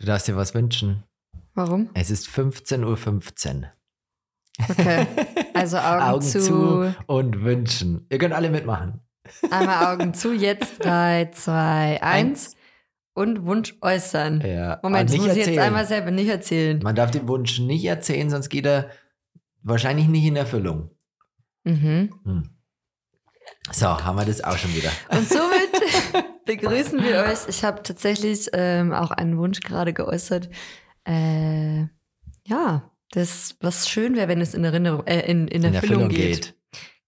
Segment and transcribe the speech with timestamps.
[0.00, 1.04] Du darfst dir was wünschen.
[1.54, 1.90] Warum?
[1.92, 2.84] Es ist 15.15
[3.62, 3.72] Uhr.
[4.70, 5.06] Okay.
[5.52, 6.40] Also Augen, Augen zu.
[6.40, 8.06] zu und wünschen.
[8.10, 9.00] Ihr könnt alle mitmachen.
[9.50, 10.32] Einmal Augen zu.
[10.32, 12.56] Jetzt drei, zwei, eins.
[13.12, 14.40] Und Wunsch äußern.
[14.40, 14.80] Ja.
[14.82, 16.80] Moment, das muss ich jetzt einmal selber nicht erzählen.
[16.82, 18.88] Man darf den Wunsch nicht erzählen, sonst geht er
[19.62, 20.90] wahrscheinlich nicht in Erfüllung.
[21.64, 22.14] Mhm.
[22.24, 22.50] Hm.
[23.72, 24.90] So, haben wir das auch schon wieder.
[25.10, 25.70] Und somit
[26.56, 27.48] begrüßen wir euch.
[27.48, 30.48] Ich habe tatsächlich ähm, auch einen Wunsch gerade geäußert.
[31.04, 31.86] Äh,
[32.46, 36.08] ja, das, was schön wäre, wenn es in Erinnerung, äh, in, in, In Erfüllung Erfüllung
[36.08, 36.42] geht.
[36.42, 36.54] geht.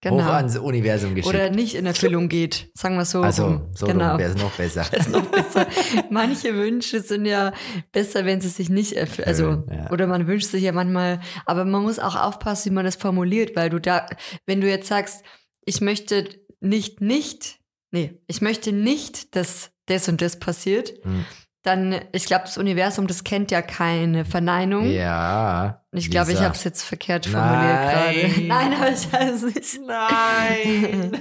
[0.02, 0.24] Genau.
[0.24, 1.32] Hoch ans Universum geschickt.
[1.32, 2.70] Oder nicht in Erfüllung geht.
[2.74, 3.22] Sagen wir es so.
[3.22, 4.18] also, so genau.
[4.18, 4.84] wäre es noch besser.
[5.10, 5.66] Noch besser.
[6.10, 7.52] Manche Wünsche sind ja
[7.92, 9.28] besser, wenn sie sich nicht erfüllen.
[9.28, 9.90] Also, ja.
[9.92, 13.54] oder man wünscht sich ja manchmal, aber man muss auch aufpassen, wie man das formuliert,
[13.54, 14.06] weil du da,
[14.44, 15.22] wenn du jetzt sagst,
[15.64, 17.61] ich möchte nicht, nicht,
[17.92, 21.24] nee, ich möchte nicht, dass das und das passiert, Hm.
[21.62, 24.90] dann, ich glaube, das Universum, das kennt ja keine Verneinung.
[24.90, 25.84] Ja.
[25.92, 27.82] Und ich glaube, ich habe es jetzt verkehrt formuliert
[28.32, 28.42] gerade.
[28.46, 29.80] Nein, aber ich weiß es nicht.
[29.86, 31.12] Nein.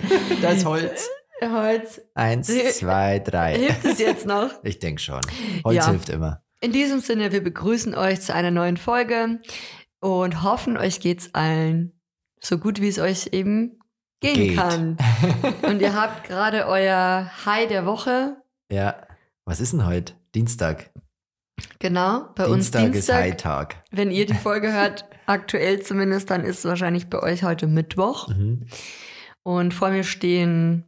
[0.41, 1.07] Das Holz.
[1.43, 2.01] Holz.
[2.13, 3.57] Eins, zwei, drei.
[3.57, 4.51] Hilft es jetzt noch?
[4.63, 5.21] Ich denke schon.
[5.63, 5.89] Holz Ja.
[5.89, 6.43] hilft immer.
[6.61, 9.39] In diesem Sinne, wir begrüßen euch zu einer neuen Folge
[9.99, 11.99] und hoffen, euch geht's allen
[12.39, 13.79] so gut, wie es euch eben
[14.21, 14.55] gehen Geht.
[14.55, 14.97] kann.
[15.63, 18.37] Und ihr habt gerade euer High der Woche.
[18.71, 18.95] Ja.
[19.45, 20.13] Was ist denn heute?
[20.33, 20.91] Dienstag.
[21.79, 23.15] Genau, bei uns Dienstag ist Dienstag.
[23.15, 23.83] Hightag.
[23.91, 28.29] Wenn ihr die Folge hört, aktuell zumindest, dann ist es wahrscheinlich bei euch heute Mittwoch.
[28.29, 28.67] Mhm.
[29.43, 30.85] Und vor mir stehen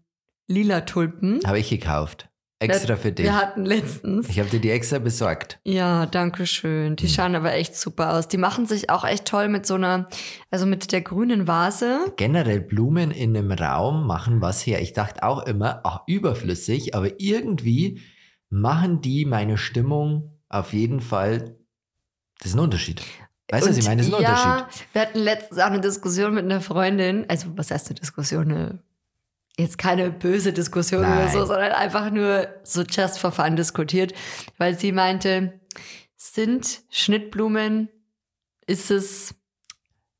[0.48, 1.40] lila Tulpen.
[1.46, 2.30] Habe ich gekauft.
[2.64, 3.26] Extra für dich.
[3.26, 4.30] Wir hatten letztens.
[4.30, 5.60] Ich habe dir die extra besorgt.
[5.64, 6.96] Ja, danke schön.
[6.96, 7.14] Die Hm.
[7.14, 8.28] schauen aber echt super aus.
[8.28, 10.08] Die machen sich auch echt toll mit so einer,
[10.52, 12.14] also mit der grünen Vase.
[12.18, 14.82] Generell Blumen in einem Raum machen was her.
[14.82, 18.02] Ich dachte auch immer, ach, überflüssig, aber irgendwie
[18.50, 21.58] machen die meine Stimmung auf jeden Fall.
[22.40, 23.02] Das ist ein Unterschied.
[23.50, 24.02] Weißt du, was ich meine?
[24.02, 24.86] Das ist ein ja, Unterschied.
[24.94, 27.26] Wir hatten letztens auch eine Diskussion mit einer Freundin.
[27.28, 28.52] Also, was heißt eine Diskussion?
[28.52, 28.80] Eine,
[29.58, 31.32] jetzt keine böse Diskussion oder Nein.
[31.32, 34.14] so, sondern einfach nur so just for fun diskutiert,
[34.58, 35.60] weil sie meinte,
[36.16, 37.90] sind Schnittblumen,
[38.66, 39.36] ist es,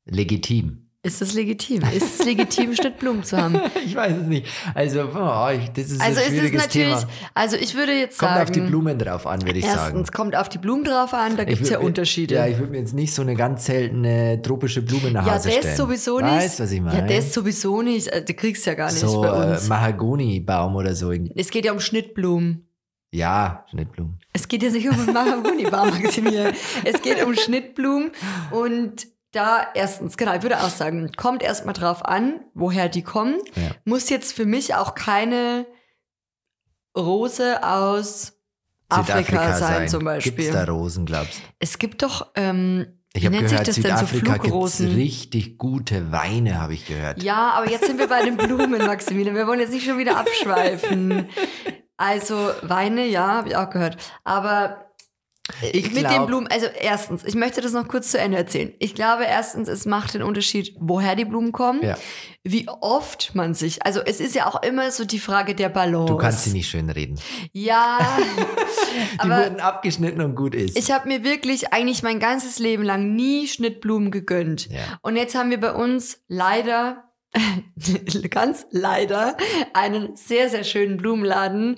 [0.06, 0.83] Legitim.
[1.04, 1.82] Ist es legitim?
[1.94, 3.60] Ist es legitim, Schnittblumen zu haben?
[3.86, 4.46] Ich weiß es nicht.
[4.74, 7.08] Also, oh, ich- das ist Also ein ist es schwieriges natürlich, Thema.
[7.34, 10.16] also ich würde jetzt Kommt sagen, auf die Blumen drauf an, würde ich erstens sagen.
[10.16, 12.34] kommt auf die Blumen drauf an, da gibt es ja Unterschiede.
[12.34, 15.48] Ja, ich würde mir jetzt nicht so eine ganz seltene tropische Blume nach Ja, Hause
[15.50, 15.76] das stellen.
[15.76, 16.30] sowieso nicht.
[16.32, 16.98] Weißt was ich meine?
[17.12, 18.10] Ja, das sowieso nicht.
[18.28, 19.68] Du kriegst ja gar nicht so bei äh, uns.
[19.68, 21.12] Mahagoni-Baum oder so.
[21.12, 22.66] es geht ja um Schnittblumen.
[23.12, 24.18] Ja, Schnittblumen.
[24.32, 26.52] Es geht ja nicht um Mahagoni-Baum, Maximilian.
[26.84, 28.10] Es geht um Schnittblumen
[28.50, 33.36] und da erstens, genau, ich würde auch sagen, kommt erstmal drauf an, woher die kommen.
[33.54, 33.70] Ja.
[33.84, 35.66] Muss jetzt für mich auch keine
[36.96, 38.32] Rose aus
[38.88, 40.32] Afrika, sein, zum Beispiel.
[40.32, 41.42] Gibt's da Rosen, glaubst du?
[41.58, 44.48] Es gibt doch, ähm, Ich wie habe nennt gehört, sich das denn, so Südafrika gibt's
[44.48, 44.94] Flugrosen?
[44.94, 47.22] richtig gute Weine, habe ich gehört.
[47.22, 49.34] Ja, aber jetzt sind wir bei den Blumen, Maximilian.
[49.34, 51.28] Wir wollen jetzt nicht schon wieder abschweifen.
[51.96, 53.96] Also Weine, ja, habe ich auch gehört.
[54.24, 54.83] Aber
[55.60, 58.72] Ich mit den glaub- Blumen, also erstens, ich möchte das noch kurz zu Ende erzählen.
[58.78, 61.98] Ich glaube erstens, es macht den Unterschied, woher die Blumen kommen, Ja.
[62.44, 66.10] wie oft man sich, also es ist ja auch immer so die Frage der Balance.
[66.12, 67.20] Du kannst sie nicht schön reden.
[67.52, 67.98] Ja,
[69.14, 70.78] Die aber wurden abgeschnitten und gut ist.
[70.78, 74.70] ich habe mir wirklich eigentlich mein ganzes Leben lang nie Schnittblumen gegönnt.
[74.70, 74.80] ja.
[75.02, 77.04] Und jetzt haben wir bei uns leider,
[78.30, 79.36] ganz leider,
[79.74, 81.76] einen sehr, sehr schönen Blumenladen.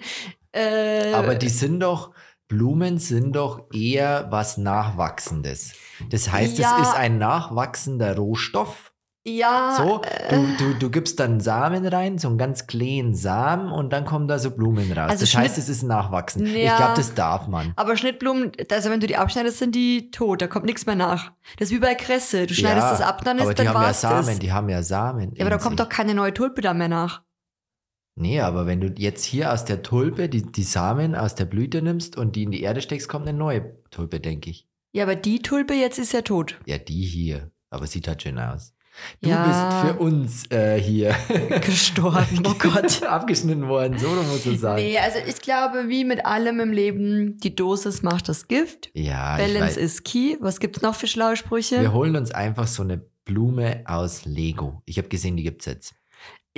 [0.52, 2.12] Äh, Aber die sind doch,
[2.48, 5.72] Blumen sind doch eher was Nachwachsendes.
[6.10, 6.78] Das heißt, Ja.
[6.80, 8.92] es ist ein nachwachsender Rohstoff.
[9.28, 13.72] ja, So, äh, du, du, du gibst dann Samen rein, so einen ganz kleinen Samen
[13.72, 15.10] und dann kommen da so Blumen raus.
[15.10, 16.46] Also das heißt, Schnitt- es ist nachwachsen.
[16.46, 16.76] Ich Ja.
[16.76, 17.72] glaube, das darf man.
[17.74, 21.32] aber Schnittblumen, also wenn du die abschneidest, sind die tot, da kommt nichts mehr nach.
[21.58, 23.74] Das ist wie bei Kresse, du schneidest Ja, das ab, dann aber ist die dann
[23.74, 24.38] haben ja war's Samen, das.
[24.38, 25.32] die haben ja Samen.
[25.34, 25.84] Ja, aber da kommt sich.
[25.88, 27.22] doch keine neue Tulpe da mehr nach.
[28.18, 31.82] Nee, aber wenn du jetzt hier aus der Tulpe die, die Samen aus der Blüte
[31.82, 34.66] nimmst und die in die Erde steckst, kommt eine neue Tulpe, denke ich.
[34.92, 36.58] Ja, aber die Tulpe jetzt ist ja tot.
[36.64, 37.50] Ja, die hier.
[37.68, 38.72] Aber sieht halt schön aus.
[39.20, 39.44] Du Ja.
[39.82, 41.14] bist für uns äh, hier
[41.60, 43.02] Gestorben, oh Gott.
[43.06, 44.82] abgeschnitten worden, so muss es sagen.
[44.82, 48.88] Nee, also ich glaube, wie mit allem im Leben, die Dosis macht das Gift.
[48.94, 49.76] Ja, Balance weiß.
[49.76, 50.36] is key.
[50.40, 51.82] Was gibt's noch für schlaue Sprüche?
[51.82, 54.80] Wir holen uns einfach so eine Blume aus Lego.
[54.86, 55.94] Ich habe gesehen, die gibt's jetzt.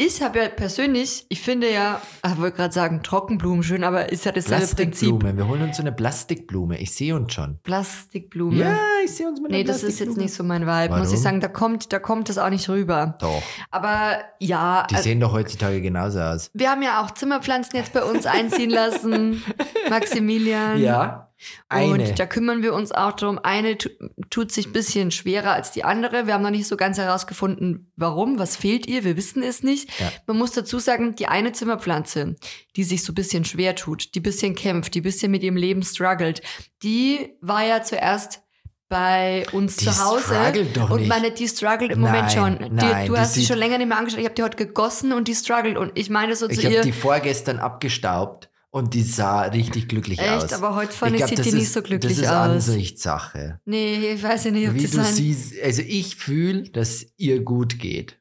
[0.00, 4.24] Ich habe ja persönlich, ich finde ja, ich wollte gerade sagen, Trockenblumen schön, aber ist
[4.24, 5.08] ja dasselbe Prinzip.
[5.08, 5.36] Plastikblume.
[5.36, 6.78] Wir holen uns so eine Plastikblume.
[6.78, 7.58] Ich sehe uns schon.
[7.64, 8.58] Plastikblume.
[8.58, 11.14] Ja, ich sehe uns mit Nee, das ist jetzt nicht so mein Vibe, muss Warum?
[11.14, 11.40] ich sagen.
[11.40, 13.16] Da kommt, da kommt das auch nicht rüber.
[13.18, 13.42] Doch.
[13.72, 16.48] Aber ja, Die äh, sehen doch heutzutage genauso aus.
[16.54, 19.42] wir haben ja auch Zimmerpflanzen jetzt bei uns einziehen lassen.
[19.90, 20.80] Maximilian.
[20.80, 21.27] Ja.
[21.68, 21.92] Eine.
[22.08, 23.38] Und da kümmern wir uns auch darum.
[23.38, 23.88] Eine tu
[24.30, 26.26] tut sich ein bisschen schwerer als die andere.
[26.26, 29.04] Wir haben noch nicht so ganz herausgefunden, warum, was fehlt ihr.
[29.04, 29.88] Wir wissen es nicht.
[30.00, 30.10] Ja.
[30.26, 32.36] Man muss dazu sagen, die eine Zimmerpflanze,
[32.76, 35.42] die sich so ein bisschen schwer tut, die ein bisschen kämpft, die ein bisschen mit
[35.42, 36.42] ihrem Leben struggelt,
[36.82, 38.42] die war ja zuerst
[38.88, 40.22] bei uns Die zu Hause.
[40.24, 41.08] struggelt doch und nicht.
[41.08, 42.58] meine, die struggelt im Moment Nein, schon.
[42.58, 44.18] Die, nein, du die hast sie schon länger nicht mehr angeschaut.
[44.20, 45.76] Ich habe die heute gegossen und die struggelt.
[45.76, 49.88] Und ich meine so Ich zu habe ihr, die vorgestern abgestaubt und die sah richtig
[49.88, 50.44] glücklich aus.
[50.44, 52.34] echt, aber heute fand ich, glaub, sieht das die nicht so glücklich Das ist aus.
[52.36, 53.60] Ansichtssache.
[53.64, 57.40] Nee, ich weiß ja nicht, ob Wie das du siehst, also ich fühle, dass ihr
[57.42, 58.18] gut geht.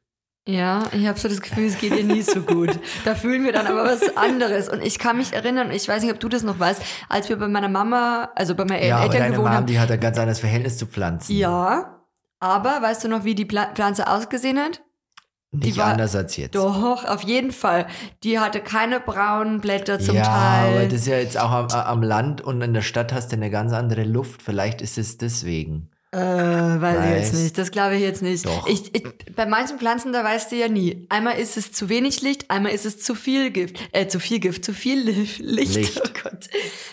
[0.47, 2.79] Ja, ich habe so das Gefühl, es geht ihr nie so gut.
[3.03, 4.69] Da fühlen wir dann aber was anderes.
[4.69, 7.35] Und ich kann mich erinnern, ich weiß nicht, ob du das noch weißt, als wir
[7.35, 9.65] bei meiner Mama, also bei meinen Ja, Eltern gewohnt Mom, haben.
[9.65, 11.35] die hat ein ganz anderes Verhältnis zu Pflanzen.
[11.35, 12.01] Ja,
[12.39, 14.81] aber weißt du noch, wie die Pflanze ausgesehen hat?
[15.59, 16.56] Nicht die war- anders als jetzt.
[16.56, 17.88] Doch, auf jeden Fall.
[18.24, 20.77] Die hatte keine braunen Blätter zum ja, Teil.
[20.77, 23.36] aber das ist ja jetzt auch am, am Land und in der Stadt hast du
[23.36, 24.42] eine ganz andere Luft.
[24.42, 25.89] Vielleicht ist es deswegen.
[26.13, 27.42] Äh, weiß ich jetzt Weiß.
[27.44, 27.57] nicht.
[27.57, 28.45] Das glaube ich jetzt nicht.
[28.45, 28.65] Doch.
[28.68, 29.04] Ich, ich,
[29.36, 31.06] bei manchen Pflanzen, da weißt du ja nie.
[31.09, 33.77] Einmal ist es zu wenig Licht, einmal ist es zu viel Gift.
[33.92, 35.75] Äh, zu viel Gift, zu viel Li- Licht.
[35.75, 36.01] Licht.
[36.04, 36.48] Oh Gott.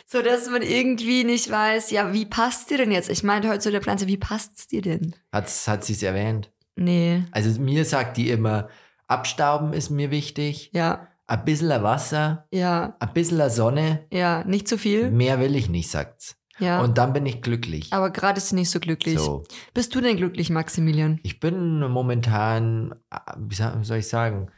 [0.06, 3.08] So dass man irgendwie nicht weiß, ja, wie passt dir denn jetzt?
[3.08, 5.14] Ich meinte heute zu der Pflanze, wie passt's dir denn?
[5.32, 6.50] Hat's, hat sie es erwähnt?
[6.76, 7.25] Nee.
[7.31, 8.69] Also mir sagt die immer,
[9.06, 14.76] abstauben ist mir wichtig, Ja, ein bisschen Wasser, ja, ein bisschen Sonne, ja, nicht zu
[14.79, 15.11] viel.
[15.11, 16.37] mehr will ich nicht, sagt's.
[16.59, 16.81] Ja.
[16.82, 17.93] Und dann bin ich glücklich.
[17.93, 19.19] aber gerade ist sie nicht so glücklich.
[19.19, 19.43] So.
[19.73, 21.19] Bist du denn glücklich, Maximilian?
[21.25, 22.94] Ich bin momentan,
[23.37, 24.50] wie soll ich sagen,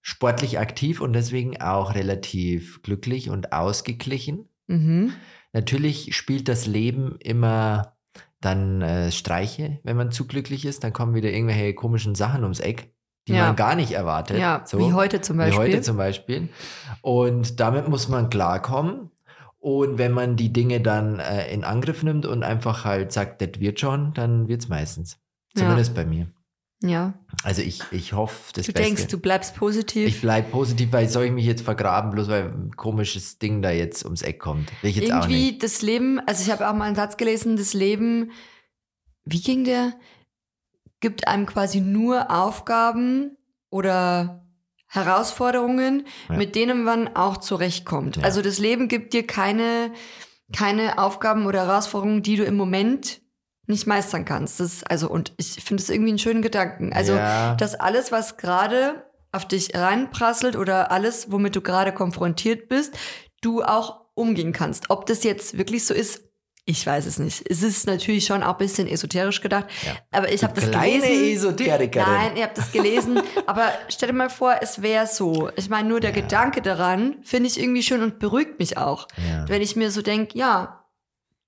[0.00, 4.48] sportlich aktiv und deswegen auch relativ glücklich und ausgeglichen.
[4.66, 5.12] Mhm.
[5.52, 7.96] Natürlich spielt das Leben immer
[8.44, 10.84] dann äh, Streiche, wenn man zu glücklich ist.
[10.84, 12.92] Dann kommen wieder irgendwelche komischen Sachen ums Eck,
[13.28, 13.46] die Ja.
[13.46, 14.38] man gar nicht erwartet.
[14.38, 15.58] Ja, so, wie heute zum Beispiel.
[15.64, 16.48] Wie heute zum Beispiel.
[17.00, 19.10] Und damit muss man klarkommen.
[19.58, 23.60] Und wenn man die Dinge dann äh, in Angriff nimmt und einfach halt sagt, das
[23.60, 25.20] wird schon, dann wird es meistens.
[25.54, 25.62] Ja.
[25.62, 26.26] Zumindest bei mir.
[26.82, 27.14] Ja.
[27.44, 28.86] Also ich, ich hoffe das Du Beste.
[28.88, 30.06] denkst, du bleibst positiv.
[30.08, 33.70] ich bleibe positiv, weil soll ich mich jetzt vergraben, bloß weil ein komisches Ding da
[33.70, 34.70] jetzt ums Eck kommt.
[34.82, 35.36] Will ich jetzt auch nicht.
[35.38, 38.30] irgendwie das Leben, also ich habe auch mal einen Satz gelesen, das Leben,
[39.24, 39.94] wie ging der?
[41.00, 43.36] Gibt einem quasi nur Aufgaben
[43.70, 44.44] oder
[44.86, 46.36] Herausforderungen, Ja.
[46.36, 48.18] mit denen man auch zurechtkommt.
[48.18, 48.24] Ja.
[48.24, 49.90] Also das Leben gibt dir keine,
[50.54, 53.21] keine Aufgaben oder Herausforderungen, die du im Moment
[53.72, 54.60] nicht meistern kannst.
[54.60, 56.92] Das ist, also, und ich finde es irgendwie einen schönen Gedanken.
[56.92, 62.68] Also, ja, dass alles, was gerade auf dich reinprasselt oder alles, womit du gerade konfrontiert
[62.68, 62.94] bist,
[63.40, 64.90] du auch umgehen kannst.
[64.90, 66.22] Ob das jetzt wirklich so ist,
[66.64, 67.42] ich weiß es nicht.
[67.50, 69.94] Es ist natürlich schon auch ein bisschen esoterisch gedacht, Ja.
[70.12, 71.48] aber ich habe das kleine gelesen.
[71.48, 72.06] Esoterikerin.
[72.08, 75.50] Nein, ihr habt das gelesen, aber stell dir mal vor, es wäre so.
[75.56, 76.20] Ich meine, nur der Ja.
[76.20, 79.08] Gedanke daran finde ich irgendwie schön und beruhigt mich auch.
[79.28, 79.48] ja.
[79.48, 80.81] Wenn ich mir so denke, ja,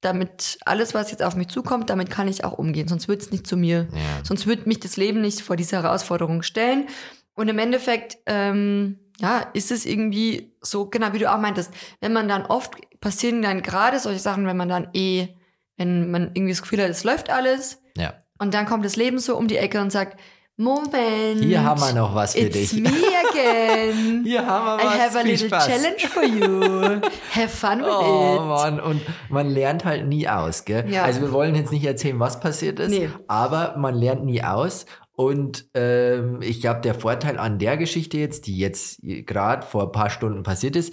[0.04, 2.88] damit alles, was jetzt auf mich zukommt, damit kann ich auch umgehen.
[2.88, 4.24] Sonst wird es nicht zu mir ja.
[4.24, 6.86] Sonst würde mich das Leben nicht vor diese Herausforderung stellen.
[7.34, 12.12] Und im Endeffekt, ähm, ja, ist es irgendwie so, genau wie du auch meintest, wenn
[12.12, 15.28] man dann oft passieren dann gerade solche Sachen, wenn man dann eh,
[15.76, 18.14] wenn man irgendwie das Gefühl hat, es läuft alles ja.
[18.38, 20.18] und dann kommt das Leben so um die Ecke und sagt,
[20.56, 21.40] Moment.
[21.42, 22.80] Hier haben wir noch was für It's dich.
[22.80, 24.22] me again.
[24.24, 24.98] Hier haben wir I was.
[25.00, 25.66] have a Viel little Spaß.
[25.66, 27.00] challenge for you.
[27.34, 28.46] Have fun with Oh it.
[28.46, 30.88] Mann, und man lernt halt nie aus, gell?
[30.88, 31.02] Ja.
[31.02, 33.10] Also wir wollen jetzt nicht erzählen, was passiert ist, Nee.
[33.26, 34.86] aber man lernt nie aus.
[35.16, 39.92] Und ähm, ich glaube, der Vorteil an der Geschichte jetzt, die jetzt gerade vor ein
[39.92, 40.92] paar Stunden passiert ist,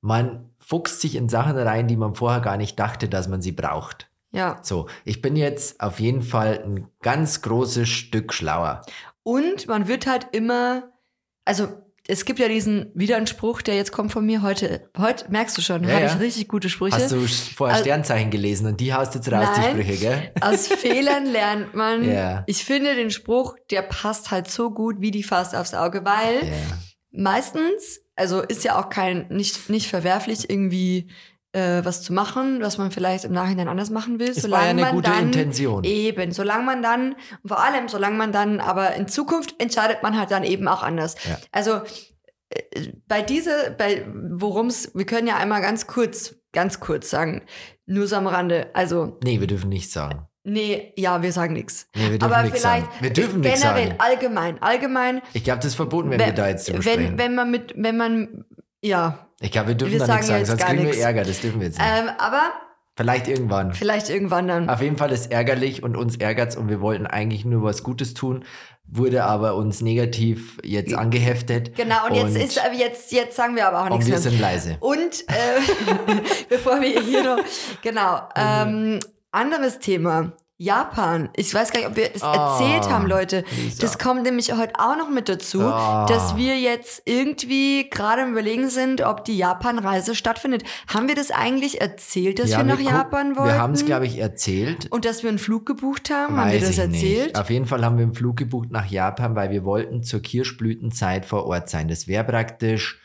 [0.00, 3.52] man fuchst sich in Sachen rein, die man vorher gar nicht dachte, dass man sie
[3.52, 4.10] braucht.
[4.30, 4.60] Ja.
[4.62, 8.82] So, ich bin jetzt auf jeden Fall ein ganz großes Stück schlauer.
[9.22, 10.90] Und man wird halt immer,
[11.44, 11.68] also
[12.10, 14.90] es gibt ja diesen wieder einen Spruch, der jetzt kommt von mir heute.
[14.96, 16.14] Heute merkst du schon, Ja, habe ja.
[16.14, 16.96] ich richtig gute Sprüche.
[16.96, 19.76] Hast du vorher Also- Sternzeichen gelesen und die haust jetzt raus, Nein.
[19.76, 20.32] die Sprüche, gell?
[20.40, 22.10] Aus Fehlern lernt man.
[22.10, 22.44] Ja.
[22.46, 26.50] Ich finde den Spruch, der passt halt so gut wie die Faust aufs Auge, weil
[27.10, 31.10] meistens, also ist ja auch kein nicht nicht verwerflich irgendwie
[31.58, 34.64] äh, was zu machen, was man vielleicht im Nachhinein anders machen will, Es war solange
[34.64, 35.84] ja eine man gute dann Intention.
[35.84, 37.12] Eben, solange man dann,
[37.42, 40.82] und vor allem, solange man dann, aber in Zukunft entscheidet man halt dann eben auch
[40.82, 41.16] anders.
[41.28, 41.38] Ja.
[41.52, 41.80] Also
[42.50, 47.42] äh, bei diese, bei worum's, wir können ja einmal ganz kurz, ganz kurz sagen,
[47.86, 48.68] nur so am Rande.
[48.74, 50.26] Also, Nee, wir dürfen nichts sagen.
[50.44, 51.88] nee, ja, wir sagen nichts.
[51.94, 52.96] Nee, wir dürfen Aber nichts vielleicht sagen.
[53.02, 53.94] Wir dürfen generell, sagen.
[53.98, 57.18] allgemein, allgemein, Ich glaube, das ist verboten, wenn, wir da jetzt drüber wenn, sprechen.
[57.18, 58.44] wenn man mit, wenn man,
[58.82, 61.02] ja, ich glaube, wir dürfen wir da sagen nichts sagen, sonst kriegen wir nichts.
[61.02, 61.24] Ärger.
[61.24, 61.88] Das dürfen wir jetzt nicht.
[61.88, 62.52] ähm, aber
[62.98, 63.74] Vielleicht irgendwann.
[63.74, 64.68] Vielleicht irgendwann dann.
[64.68, 68.12] Auf jeden Fall ist ärgerlich und uns ärgert's und wir wollten eigentlich nur was Gutes
[68.12, 68.44] tun,
[68.88, 71.76] wurde aber uns negativ jetzt angeheftet.
[71.76, 74.20] Genau, und, jetzt ist aber jetzt, jetzt sagen wir aber auch und nichts wir mehr.
[74.20, 74.76] sind leise.
[74.80, 77.38] Und äh, bevor wir hier noch,
[77.82, 78.98] genau, ähm,
[79.30, 80.32] anderes Thema.
[80.60, 81.28] Japan.
[81.36, 83.44] Ich weiß gar nicht, ob wir das Ah, erzählt haben, Leute.
[83.56, 83.80] Lisa.
[83.80, 86.04] Das kommt nämlich heute auch noch mit dazu, Ah.
[86.06, 90.64] dass wir jetzt irgendwie gerade im Überlegen sind, ob die Japan-Reise stattfindet.
[90.92, 93.52] Haben wir das eigentlich erzählt, dass Ja, wir nach guck- Japan wollten?
[93.54, 94.90] Wir haben es, glaube ich, erzählt.
[94.90, 96.36] Und dass wir einen Flug gebucht haben?
[96.36, 97.26] haben wir Weiß das ich erzählt?
[97.28, 97.38] Nicht.
[97.38, 101.24] Auf jeden Fall haben wir einen Flug gebucht nach Japan, weil wir wollten zur Kirschblütenzeit
[101.24, 101.86] vor Ort sein.
[101.86, 103.00] Das wäre praktisch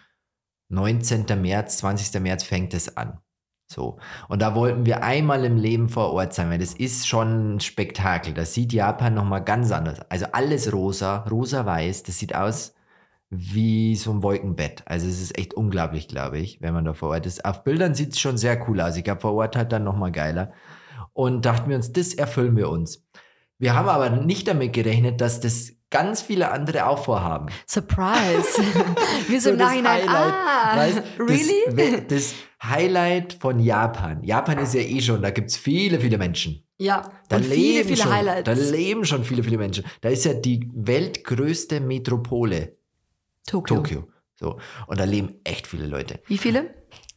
[0.70, 1.40] 19.
[1.40, 2.20] März, 20.
[2.20, 3.20] März fängt es an.
[3.74, 3.98] So.
[4.30, 7.60] Und da wollten wir einmal im Leben vor Ort sein, weil das ist schon ein
[7.60, 8.34] Spektakel.
[8.34, 10.00] Das sieht Japan nochmal ganz anders.
[10.10, 12.04] Also alles rosa, rosa-weiß.
[12.04, 12.76] Das sieht aus
[13.30, 14.84] wie so ein Wolkenbett.
[14.86, 17.44] Also es ist echt unglaublich, glaube ich, wenn man da vor Ort ist.
[17.46, 18.96] Auf Bildern sieht es schon sehr cool aus.
[18.96, 20.52] Ich glaube, vor Ort halt dann nochmal geiler.
[21.14, 23.04] Und dachten wir uns, das erfüllen wir uns.
[23.58, 27.48] Wir haben aber nicht damit gerechnet, dass das ganz viele andere auch vorhaben.
[27.68, 28.62] Surprise.
[29.28, 32.02] wir so, So Nachhinein, Highlight, ah, weißt, really?
[32.08, 34.24] Das, das Highlight von Japan.
[34.24, 36.64] Japan ist ja eh schon, da gibt es viele, viele Menschen.
[36.78, 38.44] ja, Da und viele, leben viele schon, Highlights.
[38.46, 39.84] Da leben schon viele, viele Menschen.
[40.02, 42.78] Da ist ja die weltgrößte Metropole,
[43.46, 43.78] Tokio.
[43.78, 44.08] Tokio.
[44.36, 44.58] So.
[44.88, 46.22] Und da leben echt viele Leute.
[46.28, 46.74] Wie viele?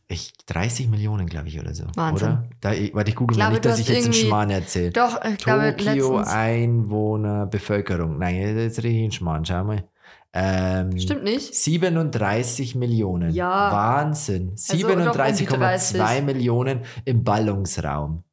[0.08, 1.84] Ich, 30 Millionen, glaube ich, oder so.
[1.96, 2.28] Wahnsinn.
[2.28, 2.48] Oder?
[2.60, 4.92] Da, ich, warte, ich google Ich mal nicht, dass ich jetzt einen Schmarrn erzähle.
[4.92, 6.28] Doch, ich glaube, Tokio, letztens.
[6.28, 8.18] Einwohner, Bevölkerung.
[8.18, 9.88] Nein, das ist richtig ein Schmarrn, schau mal.
[10.32, 11.54] Ähm, Stimmt nicht?
[11.54, 13.32] 37 Millionen.
[13.32, 13.72] Ja.
[13.72, 14.50] Wahnsinn.
[14.52, 16.24] Also doch um die 37,2 30.
[16.24, 18.24] Millionen im Ballungsraum.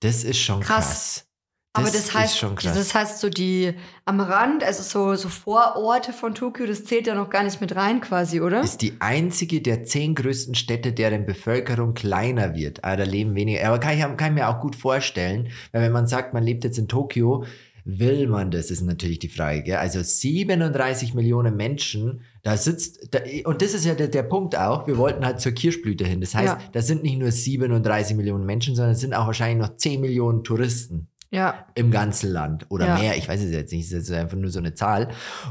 [0.00, 1.24] Das ist schon krass.
[1.24, 1.28] Krass.
[1.76, 2.76] Aber das ist heißt, schon krass.
[2.76, 3.74] das heißt so die
[4.04, 7.74] am Rand, also so, so Vororte von Tokio, das zählt ja noch gar nicht mit
[7.74, 8.60] rein quasi, oder?
[8.60, 12.84] ist die einzige der zehn größten Städte, deren Bevölkerung kleiner wird.
[12.84, 13.66] Ah, da leben weniger.
[13.66, 16.62] Aber kann ich, kann ich mir auch gut vorstellen, weil wenn man sagt, man lebt
[16.62, 17.44] jetzt in Tokio,
[17.84, 19.62] will man das, ist natürlich die Frage.
[19.62, 19.76] Gell?
[19.76, 24.86] Also 37 Millionen Menschen, da sitzt, da, und das ist ja der, der Punkt auch,
[24.86, 26.20] wir wollten halt zur Kirschblüte hin.
[26.20, 26.60] Das heißt, Ja.
[26.72, 30.44] da sind nicht nur 37 Millionen Menschen, sondern es sind auch wahrscheinlich noch 10 Millionen
[30.44, 31.66] Touristen ja.
[31.74, 32.98] im ganzen Land oder Ja.
[32.98, 35.08] mehr, ich weiß es jetzt nicht, es ist einfach nur so eine Zahl.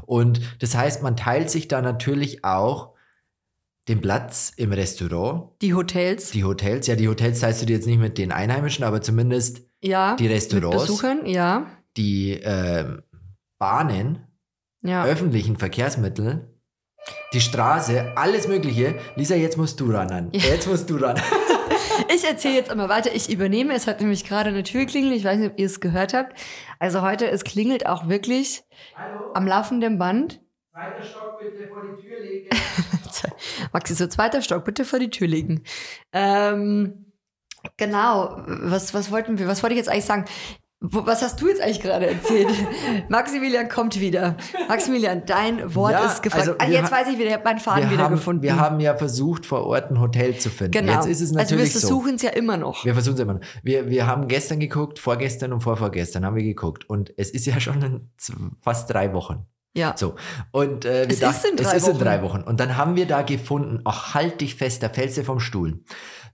[0.08, 2.94] Und das heißt, man teilt sich da natürlich auch
[3.90, 6.32] den Platz im Restaurant, Die Hotels.
[6.32, 6.88] die Hotels.
[6.88, 10.16] Ja, die Hotels teilst du dir jetzt nicht mit den Einheimischen, aber zumindest ja.
[10.16, 11.68] die Restaurants, Mit Besuchern, ja.
[11.98, 13.04] Die ähm,
[13.60, 14.28] Bahnen,
[14.82, 15.06] Ja.
[15.06, 16.50] öffentlichen Verkehrsmittel,
[17.34, 18.96] die Straße, alles Mögliche.
[19.16, 20.10] Lisa, jetzt musst du ran.
[20.12, 20.30] An.
[20.32, 21.20] Jetzt musst du ran.
[22.14, 23.14] Ich erzähle jetzt immer weiter.
[23.14, 23.74] Ich übernehme.
[23.74, 25.16] Es hat nämlich gerade eine Tür geklingelt.
[25.16, 26.38] Ich weiß nicht, ob ihr es gehört habt.
[26.80, 28.64] Also heute, es klingelt auch wirklich
[29.36, 30.42] am laufenden Band.
[30.72, 32.50] Zweiter Stock bitte vor die Tür legen.
[33.74, 35.64] Maxi, so zweiter Stock, bitte vor die Tür legen.
[36.12, 37.14] Ähm,
[37.78, 40.26] genau, was, was wollten wir, was wollte ich jetzt eigentlich sagen?
[40.86, 42.50] Was hast du jetzt eigentlich gerade erzählt?
[43.08, 44.36] Maximilian kommt wieder.
[44.68, 46.50] Maximilian, dein Wort Ja, ist gefragt.
[46.50, 48.42] also ah, jetzt weiß ich wieder, ich habe meinen Faden wieder haben, gefunden.
[48.44, 50.72] Wir haben ja versucht, vor Ort ein Hotel zu finden.
[50.72, 50.92] genau.
[50.96, 51.80] Jetzt ist es also wir natürlich so.
[51.80, 52.84] versuchen es ja immer noch.
[52.84, 53.42] Wir versuchen es immer noch.
[53.64, 56.90] Wir, wir haben gestern geguckt, vorgestern und vorvorgestern haben wir geguckt.
[56.90, 58.10] Und es ist ja schon
[58.62, 59.46] fast drei Wochen.
[59.76, 59.96] Ja.
[59.98, 60.16] So.
[60.52, 62.42] Und äh, wir Es dachten, ist in drei es ist in drei Wochen.
[62.42, 65.82] Und dann haben wir da gefunden, ach, halt dich fest, da fällst du vom Stuhl.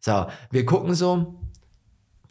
[0.02, 1.40] So, wir gucken so,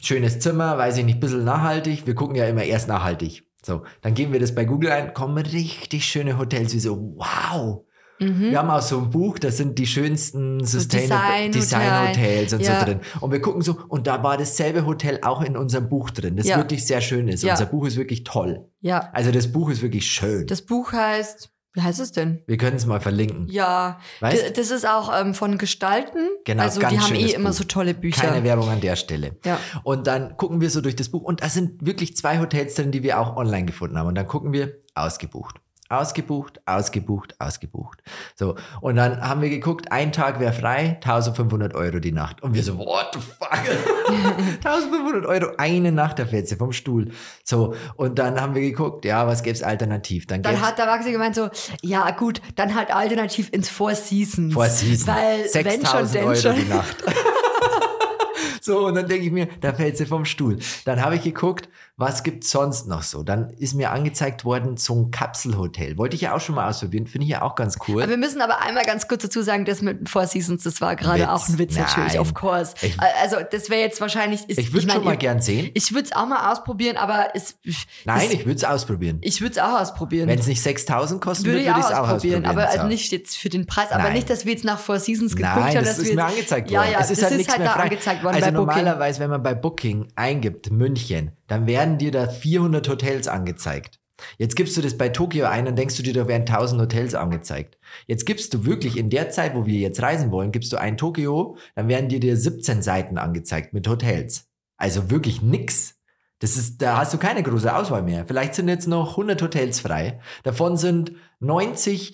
[0.01, 2.07] schönes Zimmer, weiß ich nicht, bisschen nachhaltig.
[2.07, 3.43] Wir gucken ja immer erst nachhaltig.
[3.63, 7.81] So, dann geben wir das bei Google ein, kommen richtig schöne Hotels, wie so, wow.
[8.21, 8.51] Mhm.
[8.51, 12.61] Wir haben auch so ein Buch, das sind die schönsten Sustainable Design- Design Hotels und
[12.61, 12.79] Ja.
[12.79, 12.99] so drin.
[13.21, 16.47] Und wir gucken so, und da war dasselbe Hotel auch in unserem Buch drin, das
[16.47, 16.57] Ja.
[16.57, 17.43] wirklich sehr schön ist.
[17.43, 17.51] Ja.
[17.53, 18.65] Unser Buch ist wirklich toll.
[18.81, 19.09] Ja.
[19.13, 20.47] Also das Buch ist wirklich schön.
[20.47, 22.41] Das Buch heißt, wie heißt es denn?
[22.47, 23.47] wir können es mal verlinken.
[23.49, 24.57] Ja, Weißt?
[24.57, 26.27] das ist auch ähm, von Gestalten.
[26.45, 27.57] Genau, also ganz die haben eh schönes immer Buch.
[27.57, 28.21] so tolle Bücher.
[28.27, 29.37] Keine Werbung an der Stelle.
[29.45, 29.59] Ja.
[29.83, 32.91] Und dann gucken wir so durch das Buch und da sind wirklich zwei Hotels drin,
[32.91, 34.07] die wir auch online gefunden haben.
[34.07, 35.55] Und dann gucken wir, ausgebucht.
[35.91, 38.03] Ausgebucht, ausgebucht, ausgebucht.
[38.35, 42.43] So, und dann haben wir geguckt, ein Tag wäre frei, 1500 Euro die Nacht.
[42.43, 43.49] Und wir so, what the fuck?
[44.63, 47.11] 1500 Euro eine Nacht, da fällt sie vom Stuhl.
[47.43, 50.27] So, und dann haben wir geguckt, ja, was gäbe es alternativ?
[50.27, 51.49] Dann, Dann hat der Maxi gemeint so,
[51.81, 54.53] ja gut, dann halt alternativ ins Four Seasons.
[54.53, 55.07] Four Seasons.
[55.07, 56.55] Weil wenn schon, 6000 denn Euro schon.
[56.55, 56.97] die Nacht.
[58.61, 60.59] so, und dann denke ich mir, da fällt sie vom Stuhl.
[60.85, 61.67] Dann habe ich geguckt,
[61.99, 63.23] was gibt's sonst noch so?
[63.23, 65.97] Dann ist mir angezeigt worden, so ein Kapselhotel.
[65.97, 68.01] Wollte ich ja auch schon mal ausprobieren, finde ich ja auch ganz cool.
[68.01, 70.95] Aber wir müssen aber einmal ganz kurz dazu sagen, das mit Four Seasons, das war
[70.95, 72.19] gerade auch ein Witz natürlich, Nein.
[72.21, 72.73] of course.
[72.81, 74.47] Ich- also das wäre jetzt wahrscheinlich...
[74.49, 75.69] Ist, ich würde mein, schon mal gern sehen.
[75.73, 77.57] Ich würde es auch mal ausprobieren, aber es,
[78.05, 79.17] Nein, es, ich würde es ausprobieren.
[79.21, 80.29] ich würde es auch ausprobieren.
[80.29, 82.87] Wenn es nicht 6000 kosten würde würde, ich es auch ausprobieren, aber also So.
[82.87, 84.13] nicht jetzt für den Preis, aber Nein.
[84.13, 85.73] nicht, dass wir jetzt nach Four Seasons geguckt Nein, haben.
[85.75, 86.91] das dass ist wir mir jetzt- angezeigt Ja, worden.
[86.93, 87.83] ja, es ist das halt ist halt da frei.
[87.83, 88.67] angezeigt worden also bei Booking.
[88.77, 93.99] normalerweise, wenn man bei Booking eingibt, München, dann werden dir da 400 Hotels angezeigt.
[94.37, 97.15] Jetzt gibst du das bei Tokio ein und denkst du dir, da werden 1000 Hotels
[97.15, 97.77] angezeigt.
[98.05, 100.97] Jetzt gibst du wirklich in der Zeit, wo wir jetzt reisen wollen, gibst du ein
[100.97, 104.47] Tokio, dann werden dir dir 17 Seiten angezeigt mit Hotels.
[104.77, 105.95] Also wirklich nix.
[106.39, 108.25] Das ist, da hast du keine große Auswahl mehr.
[108.25, 110.19] Vielleicht sind jetzt noch 100 Hotels frei.
[110.43, 112.13] Davon sind 90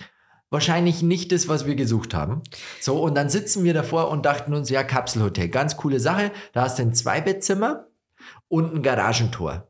[0.50, 2.41] wahrscheinlich nicht das, was wir gesucht haben.
[2.79, 6.32] So, und dann sitzen wir davor und dachten uns, ja, Kapselhotel, ganz coole Sache.
[6.53, 7.85] Da hast du ein Zweibettzimmer
[8.50, 9.68] und ein Garagentor.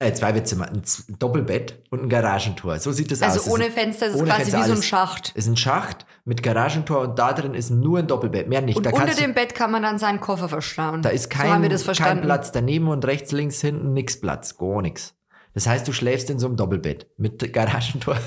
[0.00, 2.78] Äh, Zweibettzimmer, ein Z Doppelbett und ein Garagentor.
[2.78, 3.32] So sieht das aus.
[3.32, 5.32] Also ohne Fenster, das ist ohne quasi Fenster, wie so ein alles- Schacht.
[5.34, 8.76] Ist ein Schacht mit Garagentor und da drin ist nur ein Doppelbett, mehr nicht.
[8.76, 11.02] Und da unter du- dem Bett kann man dann seinen Koffer verstauen.
[11.02, 12.20] da ist so kein, das kein.
[12.20, 14.56] Platz daneben und rechts, links, hinten nix Platz.
[14.56, 15.14] Gar nix.
[15.54, 18.18] Das heißt, du schläfst in so einem Doppelbett mit Garagentor.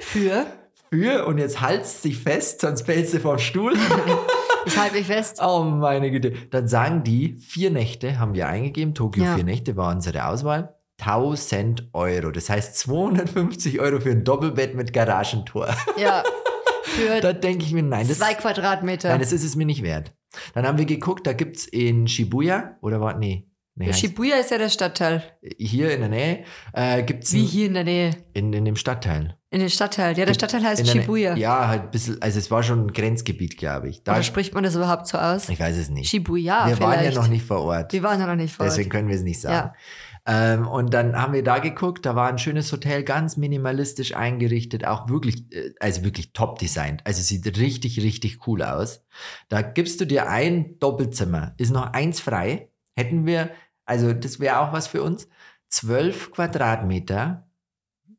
[0.00, 0.46] Für,
[0.90, 3.74] Für und jetzt haltst dich fest, sonst fällst du vom Stuhl.
[4.66, 5.38] ich halte mich fest.
[5.42, 6.32] oh meine Güte.
[6.50, 8.94] Dann sagen die, vier Nächte haben wir eingegeben.
[8.94, 9.34] Tokio Ja.
[9.34, 10.74] vier Nächte war unsere Auswahl.
[11.00, 12.30] 1000 Euro.
[12.30, 15.68] Das heißt 250 Euro für ein Doppelbett mit Garagentor.
[15.96, 16.22] Ja.
[16.82, 19.10] Für da denke ich mir, nein, das, zwei Quadratmeter.
[19.10, 20.12] nein, das ist es mir nicht wert.
[20.54, 23.48] Dann haben wir geguckt, da gibt's in Shibuya, oder war, nee,
[23.86, 25.22] nee Shibuya ist ja der Stadtteil.
[25.58, 28.10] hier in der Nähe, äh, gibt's Wie ein- hier in der Nähe.
[28.34, 29.36] in, in dem Stadtteil.
[29.52, 30.16] In den Stadtteil.
[30.16, 31.34] Ja, der Stadtteil heißt der Shibuya.
[31.36, 34.04] Ja, halt ein bisschen, also es war schon ein Grenzgebiet, glaube ich.
[34.04, 35.48] Da, Oder spricht man das überhaupt so aus?
[35.48, 36.08] ich weiß es nicht.
[36.08, 36.80] Shibuya wir vielleicht.
[36.98, 37.92] waren ja noch nicht vor Ort.
[37.92, 38.72] Wir waren ja noch nicht vor Ort.
[38.72, 39.72] Deswegen können wir es nicht sagen.
[40.26, 44.84] Ähm, und dann haben wir da geguckt, da war ein schönes Hotel, ganz minimalistisch eingerichtet,
[44.86, 47.00] auch wirklich, äh, also wirklich top designt.
[47.04, 49.02] Also sieht richtig, richtig cool aus.
[49.48, 52.68] Da gibst du dir ein Doppelzimmer, ist noch eins frei.
[52.94, 53.50] Hätten wir,
[53.90, 55.28] also das wäre auch was für uns,
[55.68, 57.48] zwölf Quadratmeter.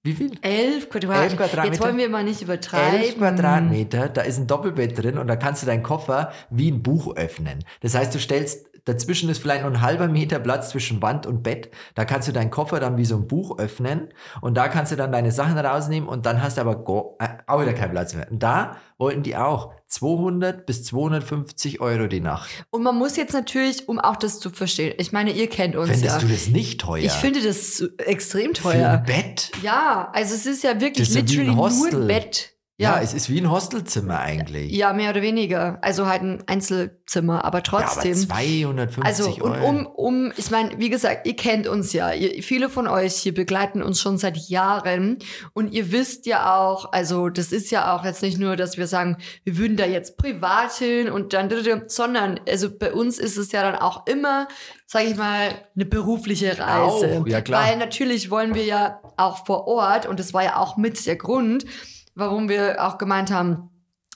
[0.04, 0.38] Wie viel?
[0.42, 1.24] Elf Quadratmeter.
[1.24, 1.74] Elf Quadratmeter.
[1.74, 3.00] Jetzt wollen wir mal nicht übertreiben.
[3.00, 6.84] Elf Quadratmeter, da ist ein Doppelbett drin und da kannst du deinen Koffer wie ein
[6.84, 7.64] Buch öffnen.
[7.80, 11.44] Das heißt, du stellst, dazwischen ist vielleicht nur ein halber Meter Platz zwischen Wand und
[11.44, 11.72] Bett.
[11.96, 14.10] Da kannst du deinen Koffer dann wie so ein Buch öffnen
[14.42, 17.28] und da kannst du dann deine Sachen rausnehmen und dann hast du aber go, äh,
[17.48, 18.30] auch wieder keinen Platz mehr.
[18.32, 22.50] Und da wollten die auch 200 bis 250 Euro die Nacht.
[22.70, 25.90] Und man muss jetzt natürlich, um auch das zu verstehen, ich meine, ihr kennt uns
[25.90, 26.20] Findest ja.
[26.20, 27.04] du das nicht teuer?
[27.04, 28.90] Ich finde das extrem Für teuer.
[28.92, 29.52] ein Bett?
[29.62, 32.54] Ja, also es ist ja wirklich ist wie ein literally nur ein Bett.
[32.82, 32.96] Ja.
[32.96, 34.72] Ja, es ist wie ein Hostelzimmer eigentlich.
[34.72, 35.78] ja, mehr oder weniger.
[35.82, 38.16] Also halt ein Einzelzimmer, aber Ja, aber trotzdem.
[38.16, 39.68] 250 also und Euro.
[39.68, 42.14] um, um, ich meine, wie gesagt, ihr kennt uns ja.
[42.14, 45.20] Ihr, viele von euch hier begleiten uns schon seit Jahren
[45.54, 48.88] und ihr wisst ja auch, also das ist ja auch jetzt nicht nur, dass wir
[48.88, 51.50] sagen, wir würden da jetzt privat hin und dann,
[51.88, 54.48] sondern also bei uns ist es ja dann auch immer,
[54.88, 57.22] sage ich mal, eine berufliche Reise.
[57.22, 57.64] Auch, ja, klar.
[57.64, 61.16] Weil natürlich wollen wir ja auch vor Ort und das war ja auch mit der
[61.16, 61.66] Grund,
[62.16, 63.71] warum wir auch gemeint haben,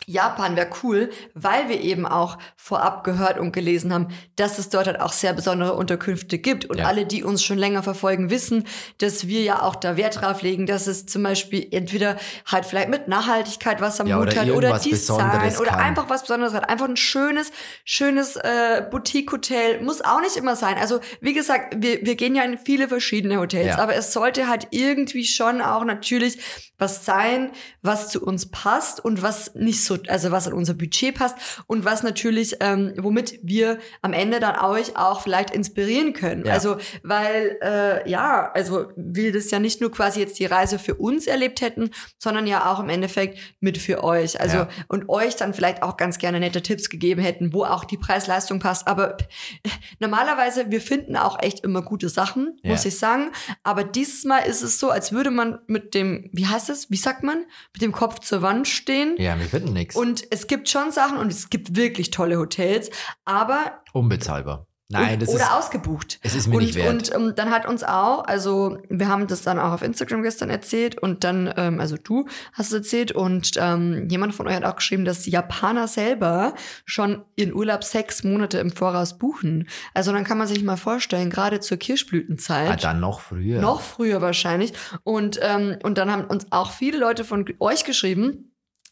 [0.05, 4.87] Japan wäre cool, weil wir eben auch vorab gehört und gelesen haben, dass es dort
[4.87, 6.65] halt auch sehr besondere Unterkünfte gibt.
[6.65, 6.85] Und Ja.
[6.85, 8.65] alle, die uns schon länger verfolgen, wissen,
[8.99, 12.89] dass wir ja auch da Wert drauf legen, dass es zum Beispiel entweder halt vielleicht
[12.89, 15.79] mit Nachhaltigkeit was am Ja, Hut oder hat oder Design oder kann.
[15.79, 16.69] einfach was Besonderes hat.
[16.69, 17.51] Einfach ein schönes,
[17.83, 19.81] schönes äh, Boutique-Hotel.
[19.81, 20.77] Muss auch nicht immer sein.
[20.77, 23.77] Also wie gesagt, wir, wir gehen ja in viele verschiedene Hotels, Ja.
[23.79, 26.37] aber es sollte halt irgendwie schon auch natürlich
[26.77, 31.15] was sein, was zu uns passt und was nicht so, also was an unser Budget
[31.15, 31.35] passt
[31.67, 36.45] und was natürlich, ähm, womit wir am Ende dann euch auch vielleicht inspirieren können.
[36.45, 36.53] Ja.
[36.53, 40.95] Also, weil, äh, ja, also wir das ja nicht nur quasi jetzt die Reise für
[40.95, 44.39] uns erlebt hätten, sondern ja auch im Endeffekt mit für euch.
[44.39, 44.69] Also, Ja.
[44.87, 48.59] und euch dann vielleicht auch ganz gerne nette Tipps gegeben hätten, wo auch die Preis-Leistung
[48.59, 48.87] passt.
[48.87, 49.17] Aber
[49.99, 52.71] normalerweise, wir finden auch echt immer gute Sachen, Ja.
[52.71, 53.31] muss ich sagen.
[53.63, 56.97] Aber dieses Mal ist es so, als würde man mit dem, wie heißt es, wie
[56.97, 59.15] sagt man, mit dem Kopf zur Wand stehen.
[59.17, 59.84] Ja, wir finden nichts.
[59.93, 62.89] Und es gibt schon Sachen und es gibt wirklich tolle Hotels,
[63.25, 64.67] aber Unbezahlbar.
[64.87, 66.19] Nein, und, das oder ist, ausgebucht.
[66.21, 66.89] es ist mir und, nicht wert.
[66.93, 70.51] Und ähm, dann hat uns auch, also wir haben das dann auch auf Instagram gestern
[70.51, 74.63] erzählt und dann, ähm, also du hast es erzählt und ähm, jemand von euch hat
[74.63, 76.53] auch geschrieben, dass die Japaner selber
[76.85, 79.67] schon ihren Urlaub sechs Monate im Voraus buchen.
[79.95, 82.69] Also dann kann man sich mal vorstellen, gerade zur Kirschblütenzeit.
[82.69, 83.61] ah, dann noch früher.
[83.61, 84.73] Noch früher wahrscheinlich.
[85.03, 88.51] Und, ähm, und dann haben uns auch viele Leute von euch geschrieben,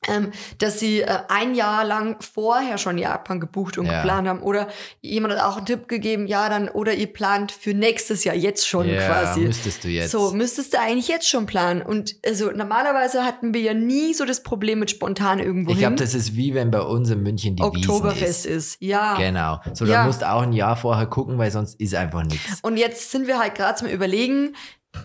[0.10, 3.98] ähm, dass sie äh, ein Jahr lang vorher schon Japan gebucht und Ja.
[4.02, 4.42] geplant haben.
[4.42, 4.68] Oder
[5.02, 8.68] jemand hat auch einen Tipp gegeben, ja, dann, oder ihr plant für nächstes Jahr jetzt
[8.68, 9.42] schon ja, quasi.
[9.42, 10.12] müsstest du jetzt.
[10.12, 11.82] So, müsstest du eigentlich jetzt schon planen.
[11.82, 15.96] Und also normalerweise hatten wir ja nie so das Problem mit spontan irgendwo ich glaube,
[15.96, 18.78] das ist wie wenn bei uns in München die Oktoberfest Wiesen ist.
[18.82, 19.14] Ja.
[19.14, 19.20] ist.
[19.20, 19.60] Genau.
[19.74, 19.94] So, Ja.
[20.02, 22.60] da musst du auch ein Jahr vorher gucken, weil sonst ist einfach nichts.
[22.62, 24.56] Und jetzt sind wir halt gerade zum Überlegen,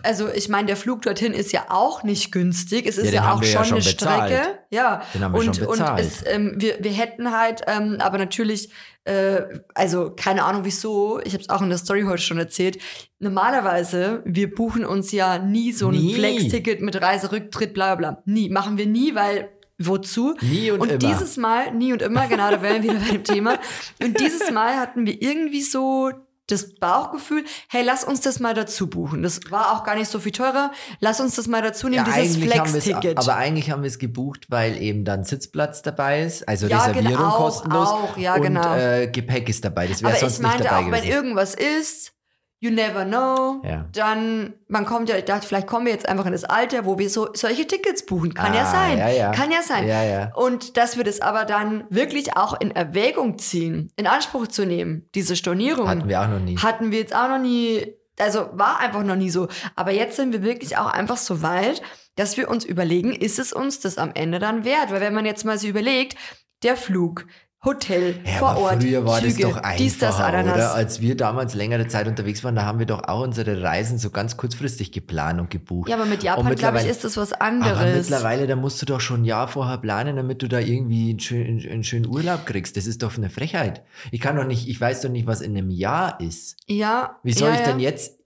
[0.03, 2.85] also ich meine, der Flug dorthin ist ja auch nicht günstig.
[2.87, 4.31] Es ist ja, haben auch schon ja schon eine bezahlt.
[4.31, 4.59] Strecke.
[4.69, 5.01] Ja.
[5.13, 5.99] Den haben wir und schon und bezahlt.
[5.99, 8.69] es, ähm, wir, wir hätten halt, ähm, aber natürlich,
[9.05, 9.41] äh,
[9.73, 12.77] also keine Ahnung wieso, ich habe es auch in der Story heute schon erzählt.
[13.19, 16.09] Normalerweise, wir buchen uns ja nie so ein.
[16.09, 18.23] Flex-Ticket mit Reiserücktritt, bla bla bla.
[18.25, 18.49] Nie.
[18.49, 19.49] Machen wir nie, weil
[19.79, 20.35] wozu?
[20.41, 20.97] Nie und, Und immer.
[20.97, 23.57] dieses Mal, nie und immer, genau, da wären wir wieder bei dem Thema.
[24.01, 26.11] Und dieses Mal hatten wir irgendwie so
[26.51, 29.23] das Bauchgefühl, hey, lass uns das mal dazu buchen.
[29.23, 30.71] Das war auch gar nicht so viel teurer.
[30.99, 33.17] Lass uns das mal dazu nehmen, dieses haben wir's- Flex-Ticket.
[33.17, 37.17] Aber eigentlich haben wir es gebucht, weil eben dann Sitzplatz dabei ist, also Ja, Reservierung
[37.17, 38.75] genau, kostenlos auch, ja, und genau.
[38.75, 39.87] äh, Gepäck ist dabei.
[39.87, 41.07] Das wäre sonst nicht dabei auch, wenn gewesen.
[41.11, 42.11] irgendwas ist,
[42.61, 43.85] you never know, Ja.
[43.93, 46.97] dann, man kommt ja, ich dachte, vielleicht kommen wir jetzt einfach in das Alter, wo
[46.99, 48.33] wir so solche Tickets buchen.
[48.33, 48.97] Kann ja Ah, sein.
[48.97, 49.31] ja, ja.
[49.31, 49.87] Kann ja sein.
[49.87, 50.31] Ja, ja.
[50.35, 55.07] Und dass wir das aber dann wirklich auch in Erwägung ziehen, in Anspruch zu nehmen,
[55.15, 55.87] diese Stornierung.
[55.87, 56.57] Hatten wir auch noch nie.
[56.57, 59.47] Hatten wir jetzt auch noch nie, also war einfach noch nie so.
[59.77, 61.81] Aber jetzt sind wir wirklich auch einfach so weit,
[62.17, 64.91] dass wir uns überlegen, ist es uns das am Ende dann wert?
[64.91, 66.17] Weil wenn man jetzt mal so überlegt,
[66.63, 67.25] der Flug,
[67.65, 70.53] Hotel, Ja, vor aber Ort, früher war Züge, das doch einfacher, dies, das, Ananas.
[70.55, 70.73] oder?
[70.75, 74.11] Als wir damals längere Zeit unterwegs waren, da haben wir doch auch unsere Reisen so
[74.11, 75.89] ganz kurzfristig geplant und gebucht.
[75.89, 78.09] Ja, aber mit Japan, glaube ich, ist das was Aber anderes.
[78.09, 81.19] mittlerweile, da musst du doch schon ein Jahr vorher planen, damit du da irgendwie einen
[81.19, 82.77] schönen, einen schönen Urlaub kriegst.
[82.77, 83.83] Das ist doch eine Frechheit.
[84.11, 86.55] Ich kann doch nicht, ich weiß doch nicht, was in einem Jahr ist.
[86.67, 87.17] ja.
[87.23, 87.89] Wie soll ja, ich denn ja.
[87.89, 88.18] jetzt i-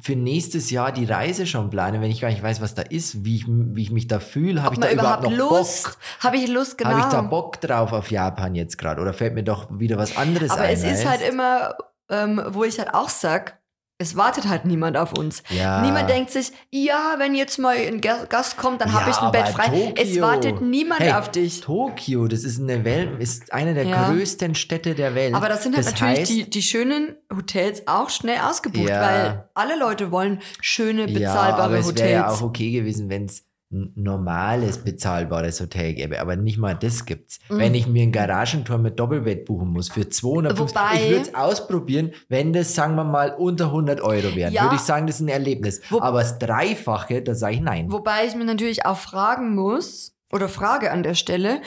[0.00, 3.24] für nächstes Jahr die Reise schon planen, wenn ich gar nicht weiß, was da ist,
[3.24, 4.62] wie ich, wie ich mich da fühle?
[4.62, 5.84] Habe ich da überhaupt überhaupt noch Lust?
[5.84, 5.96] Bock?
[6.20, 6.90] Habe ich Lust, genau.
[6.90, 9.00] Habe ich da Bock drauf auf Japan jetzt gerade?
[9.00, 10.74] Oder fällt mir doch wieder was anderes aber ein?
[10.74, 11.76] es ist halt immer,
[12.08, 13.58] ähm, wo ich halt auch sag,
[13.98, 15.42] es wartet halt niemand auf uns.
[15.48, 15.80] Ja.
[15.80, 19.22] Niemand denkt sich, ja, wenn jetzt mal ein Ga- Gast kommt, dann habe Ja, ich
[19.22, 19.94] ein Bett frei.
[19.96, 20.22] Es Tokio.
[20.22, 21.62] wartet niemand Hey, auf dich.
[21.62, 24.10] Tokio, das ist eine Welt, ist eine der Ja.
[24.10, 25.34] größten Städte der Welt.
[25.34, 29.00] Aber das sind halt das natürlich heißt, die, die schönen Hotels auch schnell ausgebucht, Ja.
[29.00, 32.42] weil alle Leute wollen schöne, ja, bezahlbare aber es wäre ja Hotels.
[32.42, 36.20] auch okay gewesen, wenn es normales, bezahlbares Hotel gäbe.
[36.20, 37.38] Aber nicht mal das gibt's.
[37.48, 37.58] Mhm.
[37.58, 41.34] Wenn ich mir ein Garagentor mit Doppelbett buchen muss für 250, Wobei- ich würde es
[41.34, 44.52] ausprobieren, wenn das, sagen wir mal, unter 100 Euro wären.
[44.52, 44.62] Ja.
[44.64, 45.80] Würde ich sagen, das ist ein Erlebnis.
[45.90, 47.90] Wo- aber das Dreifache, da sage ich nein.
[47.90, 51.60] Wobei ich mir natürlich auch fragen muss, oder frage an der Stelle,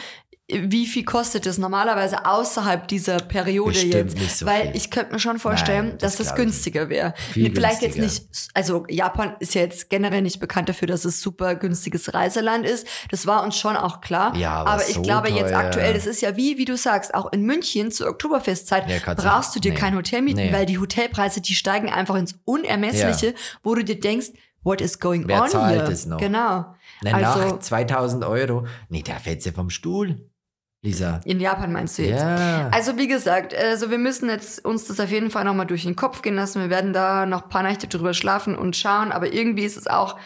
[0.51, 4.17] wie viel kostet es normalerweise außerhalb dieser Periode Bestimmt jetzt?
[4.17, 4.75] nicht so Weil viel.
[4.75, 7.13] ich könnte mir schon vorstellen, Nein, das dass das ich günstiger wäre.
[7.33, 8.27] Viel Vielleicht jetzt günstiger.
[8.31, 12.65] nicht, also Japan ist ja jetzt generell nicht bekannt dafür, dass es super günstiges Reiseland
[12.65, 12.87] ist.
[13.11, 14.35] Das war uns schon auch klar.
[14.35, 15.57] Ja, aber ich so glaube jetzt teuer.
[15.59, 19.55] aktuell, das ist ja wie, wie du sagst, auch in München zur Oktoberfestzeit Ja, brauchst
[19.55, 19.77] du dir nee.
[19.77, 20.51] kein Hotel mieten, Nee.
[20.53, 24.29] weil die Hotelpreise, die steigen einfach ins Unermessliche, wo du dir denkst,
[24.63, 25.89] what is going Wer on zahlt here?
[25.89, 26.17] das noch?
[26.17, 26.65] Genau.
[27.05, 28.65] Eine also Nacht, 2000 Euro.
[28.89, 30.27] Nee, da fällt sie vom Stuhl,
[30.81, 31.19] Lisa.
[31.25, 32.21] in Japan meinst du jetzt?
[32.21, 32.69] Ja.
[32.71, 35.97] Also wie gesagt, also wir müssen jetzt uns das auf jeden Fall nochmal durch den
[35.97, 36.61] Kopf gehen lassen.
[36.61, 39.87] Wir werden da noch ein paar Nächte drüber schlafen und schauen, aber irgendwie ist es
[39.87, 40.17] auch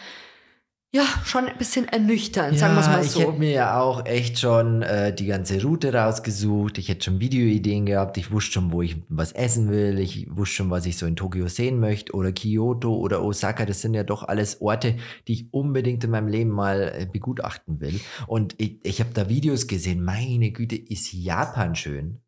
[0.94, 3.20] ja schon ein bisschen ernüchternd, sagen wir es mal ich so.
[3.20, 6.78] hätte mir ja auch echt schon äh, die ganze Route rausgesucht.
[6.78, 8.16] Ich hätte schon Videoideen gehabt.
[8.16, 9.98] Ich wusste schon, wo ich was essen will.
[9.98, 12.14] Ich wusste schon, was ich so in Tokio sehen möchte.
[12.14, 13.66] Oder Kyoto oder Osaka.
[13.66, 17.80] Das sind ja doch alles Orte, die ich unbedingt in meinem Leben mal äh, begutachten
[17.80, 17.98] will.
[18.28, 20.04] Und ich, ich habe da Videos gesehen.
[20.04, 22.20] Meine Güte, ist Japan schön.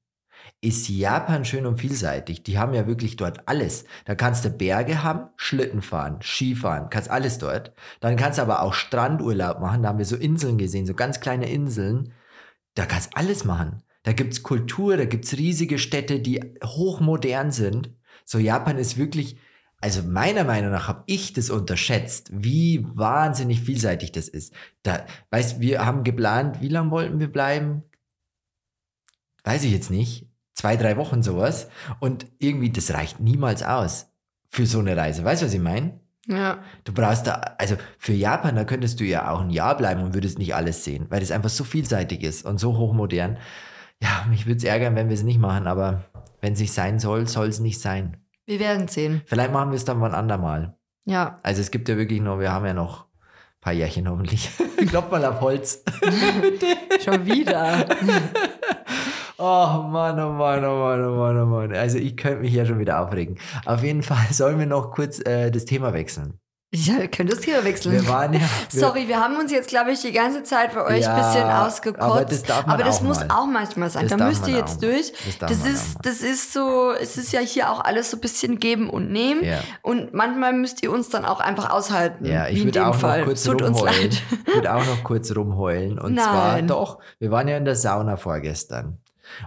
[0.66, 2.42] Ist Japan schön und vielseitig.
[2.42, 3.84] Die haben ja wirklich dort alles.
[4.04, 7.72] Da kannst du Berge haben, Schlitten fahren, Skifahren, kannst alles dort.
[8.00, 9.84] Dann kannst du aber auch Strandurlaub machen.
[9.84, 12.12] Da haben wir so Inseln gesehen, so ganz kleine Inseln.
[12.74, 13.84] Da kannst alles machen.
[14.02, 17.94] Da gibt's Kultur, da gibt's riesige Städte, die hochmodern sind.
[18.24, 19.38] So Japan ist wirklich,
[19.80, 24.52] also meiner Meinung nach habe ich das unterschätzt, wie wahnsinnig vielseitig das ist.
[24.82, 27.84] Da, weißt, wir haben geplant, wie lange wollten wir bleiben?
[29.44, 30.26] Weiß ich jetzt nicht.
[30.56, 31.68] Zwei, drei Wochen sowas.
[32.00, 34.10] Und irgendwie, das reicht niemals aus
[34.48, 35.22] für so eine Reise.
[35.22, 36.00] Weißt du, was ich meine?
[36.26, 36.58] ja.
[36.84, 40.14] Du brauchst da, also für Japan, da könntest du ja auch ein Jahr bleiben und
[40.14, 43.38] würdest nicht alles sehen, weil das einfach so vielseitig ist und so hochmodern.
[44.02, 46.04] Ja, mich würde es ärgern, wenn wir es nicht machen, aber
[46.40, 48.16] wenn es nicht sein soll, soll es nicht sein.
[48.44, 49.22] Wir werden sehen.
[49.26, 50.76] Vielleicht machen wir es dann mal ein andermal.
[51.04, 51.38] Ja.
[51.42, 54.50] Also es gibt ja wirklich noch, wir haben ja noch ein paar Jährchen hoffentlich.
[54.88, 55.82] Klopf mal auf Holz.
[57.04, 57.86] Schon wieder.
[59.38, 61.74] Oh Mann, oh Mann, oh Mann, oh Mann, oh Mann.
[61.74, 63.38] Also ich könnte mich ja schon wieder aufregen.
[63.66, 66.38] Auf jeden Fall sollen wir noch kurz äh, das Thema wechseln.
[66.74, 67.92] ja, wir können das hier wechseln.
[67.92, 68.40] Wir waren ja...
[68.40, 68.48] Wir,
[68.80, 71.50] Sorry, wir haben uns jetzt, glaube ich, die ganze Zeit für euch ein Ja, bisschen
[71.50, 72.02] ausgekotzt.
[72.02, 73.28] aber das darf man Aber das auch muss mal.
[73.30, 74.08] auch manchmal sein.
[74.08, 75.12] Das da müsst ihr jetzt durch.
[75.38, 78.58] Das Das ist, das ist so, es ist ja hier auch alles so ein bisschen
[78.58, 79.44] geben und nehmen.
[79.44, 79.60] Ja.
[79.82, 82.24] Und manchmal müsst ihr uns dann auch einfach aushalten.
[82.24, 83.20] Ja, ich würde auch Fall.
[83.20, 84.10] noch kurz Tut rumheulen.
[84.46, 85.98] Ich würde auch noch kurz rumheulen.
[85.98, 86.66] Und zwar, Nein.
[86.68, 88.98] doch, wir waren ja in der Sauna vorgestern.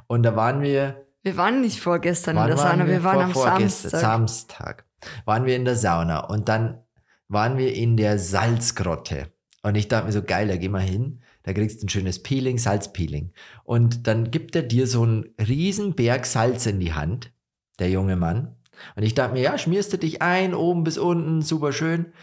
[0.07, 3.61] Und da waren wir, Wir waren nicht vorgestern in der Sauna, wir waren vor- am?
[3.67, 3.99] Samstag.
[3.99, 4.85] Samstag.
[5.25, 6.19] Waren wir in der Sauna.
[6.25, 6.79] Und dann
[7.27, 9.27] waren wir in der Salzgrotte.
[9.61, 11.21] Und ich dachte mir so, geil, da geh mal hin.
[11.43, 13.31] Da kriegst du ein schönes Peeling, Salzpeeling.
[13.63, 17.31] Und dann gibt er dir so einen riesen Berg Salz in die Hand,
[17.79, 18.55] der junge Mann.
[18.95, 22.13] Und ich dachte mir, ja, schmierst du dich ein, oben bis unten, super schön.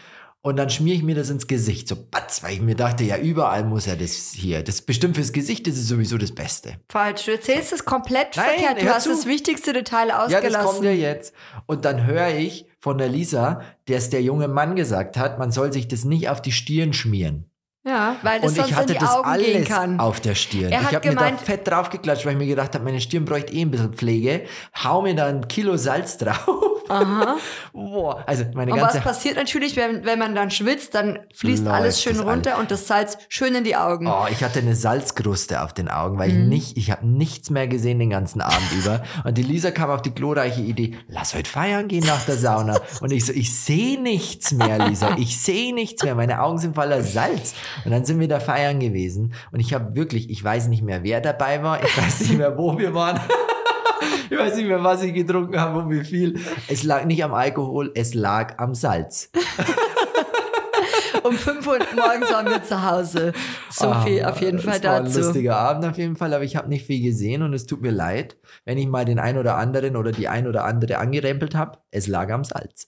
[0.43, 3.17] Und dann schmier ich mir das ins Gesicht, so batz, weil ich mir dachte, ja,
[3.17, 4.63] überall muss er das hier.
[4.63, 6.75] Das bestimmt fürs Gesicht, das ist sowieso das Beste.
[6.89, 8.81] Falsch, du erzählst es komplett Nein, verkehrt.
[8.81, 9.09] Du hast zu.
[9.09, 10.51] das wichtigste Detail Ja, ausgelassen.
[10.53, 11.33] das kommt ja jetzt.
[11.65, 15.73] Und dann höre ich von der Lisa, dass der junge Mann gesagt hat, man soll
[15.73, 17.49] sich das nicht auf die Stirn schmieren.
[17.85, 19.99] Ja, weil das Und sonst ich hatte in die das Augen gehen alles kann.
[19.99, 20.71] auf der Stirn.
[20.73, 23.53] Er ich habe mir da fett draufgeklatscht, weil ich mir gedacht habe, meine Stirn bräuchte
[23.53, 24.43] eh ein bisschen Pflege.
[24.83, 26.76] Hau mir da ein Kilo Salz drauf.
[26.89, 27.35] Aha.
[27.73, 29.07] Boah, also meine Und was ganze...
[29.07, 32.87] passiert natürlich, wenn, wenn man dann schwitzt, dann fließt Läuft alles schön runter und das
[32.87, 34.07] Salz schön in die Augen.
[34.07, 36.43] Oh, ich hatte eine Salzkruste auf den Augen, weil Mhm.
[36.43, 39.03] ich nicht, ich habe nichts mehr gesehen den ganzen Abend über.
[39.23, 42.79] Und die Lisa kam auf die glorreiche Idee, lass heute feiern gehen nach der Sauna.
[43.01, 46.15] Und ich so, ich sehe nichts mehr, Lisa, ich sehe nichts mehr.
[46.15, 47.53] Meine Augen sind voller Salz.
[47.85, 49.33] Und dann sind wir da feiern gewesen.
[49.51, 52.57] Und ich habe wirklich, ich weiß nicht mehr, wer dabei war, ich weiß nicht mehr,
[52.57, 53.19] wo wir waren.
[54.29, 56.39] Ich weiß nicht mehr, was ich getrunken habe und wie viel.
[56.67, 59.29] Es lag nicht am Alkohol, es lag am Salz.
[61.23, 63.33] Um 5 Uhr morgens waren wir zu Hause.
[63.69, 65.19] So Ah, viel auf jeden Fall es war ein dazu.
[65.19, 67.91] lustiger Abend auf jeden Fall, aber ich habe nicht viel gesehen und es tut mir
[67.91, 71.79] leid, wenn ich mal den ein oder anderen oder die ein oder andere angerempelt habe.
[71.91, 72.85] Es lag am Salz.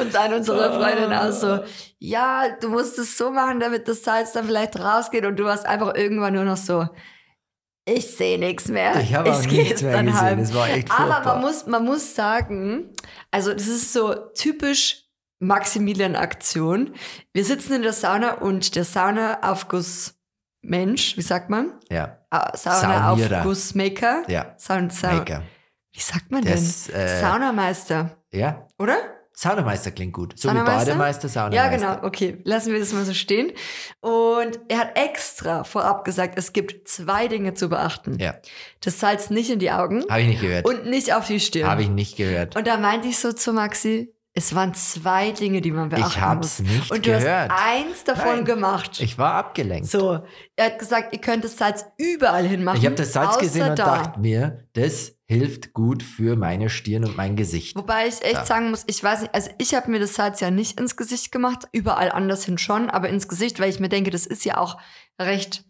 [0.00, 1.58] Und dann unsere Freundin auch so,
[1.98, 5.24] ja, du musst es so machen, damit das Salz dann vielleicht rausgeht.
[5.26, 6.86] Und du warst einfach irgendwann nur noch so,
[7.96, 8.96] ich sehe nichts mehr.
[9.00, 10.20] Ich habe auch nichts mehr gesehen.
[10.20, 10.38] heim.
[10.40, 12.90] Es war echt Aber man muss, man muss sagen,
[13.30, 15.04] also das ist so typisch
[15.40, 16.94] Maximilian-Aktion.
[17.32, 21.72] Wir sitzen in der Sauna und der Saunaaufgussmensch, wie sagt man?
[21.90, 22.56] Ja, Ah.
[22.56, 24.22] Saunaaufgussmaker?
[24.28, 24.54] ja.
[24.58, 25.42] Saun, Saun, Maker.
[25.92, 26.94] wie sagt man Das, denn?
[26.96, 28.96] äh, Saunameister, Ja, oder?
[29.40, 30.32] Saunameister klingt gut.
[30.36, 30.86] So wie Saunameister?
[30.86, 31.76] Bademeister, Ja, Saunameister.
[31.94, 32.06] genau.
[32.06, 33.52] Okay, lassen wir das mal so stehen.
[34.00, 38.18] Und er hat extra vorab gesagt, es gibt zwei Dinge zu beachten.
[38.18, 38.34] Ja,
[38.80, 40.66] Das Salz nicht in die Augen habe ich nicht gehört.
[40.66, 41.68] und nicht auf die Stirn.
[41.70, 42.56] Habe ich nicht gehört.
[42.56, 46.20] Und da meinte ich so zu Maxi, es waren zwei Dinge, die man beachten Ich
[46.20, 46.68] hab's muss.
[46.70, 47.50] nicht Und du gehört.
[47.52, 48.44] hast eins davon Nein.
[48.44, 49.00] gemacht.
[49.00, 49.86] Ich war abgelenkt.
[49.88, 50.20] so,
[50.56, 52.78] er hat gesagt, ihr könnt das Salz überall hinmachen.
[52.80, 53.84] Ich habe das Salz gesehen und da.
[53.98, 57.76] dachte mir, das hilft gut für meine Stirn und mein Gesicht.
[57.76, 58.46] Wobei ich echt Ja.
[58.46, 61.30] sagen muss, ich weiß nicht, also ich habe mir das Salz ja nicht ins Gesicht
[61.30, 64.56] gemacht, überall anders hin schon, aber ins Gesicht, weil ich mir denke, das ist ja
[64.56, 64.78] auch
[65.20, 65.64] recht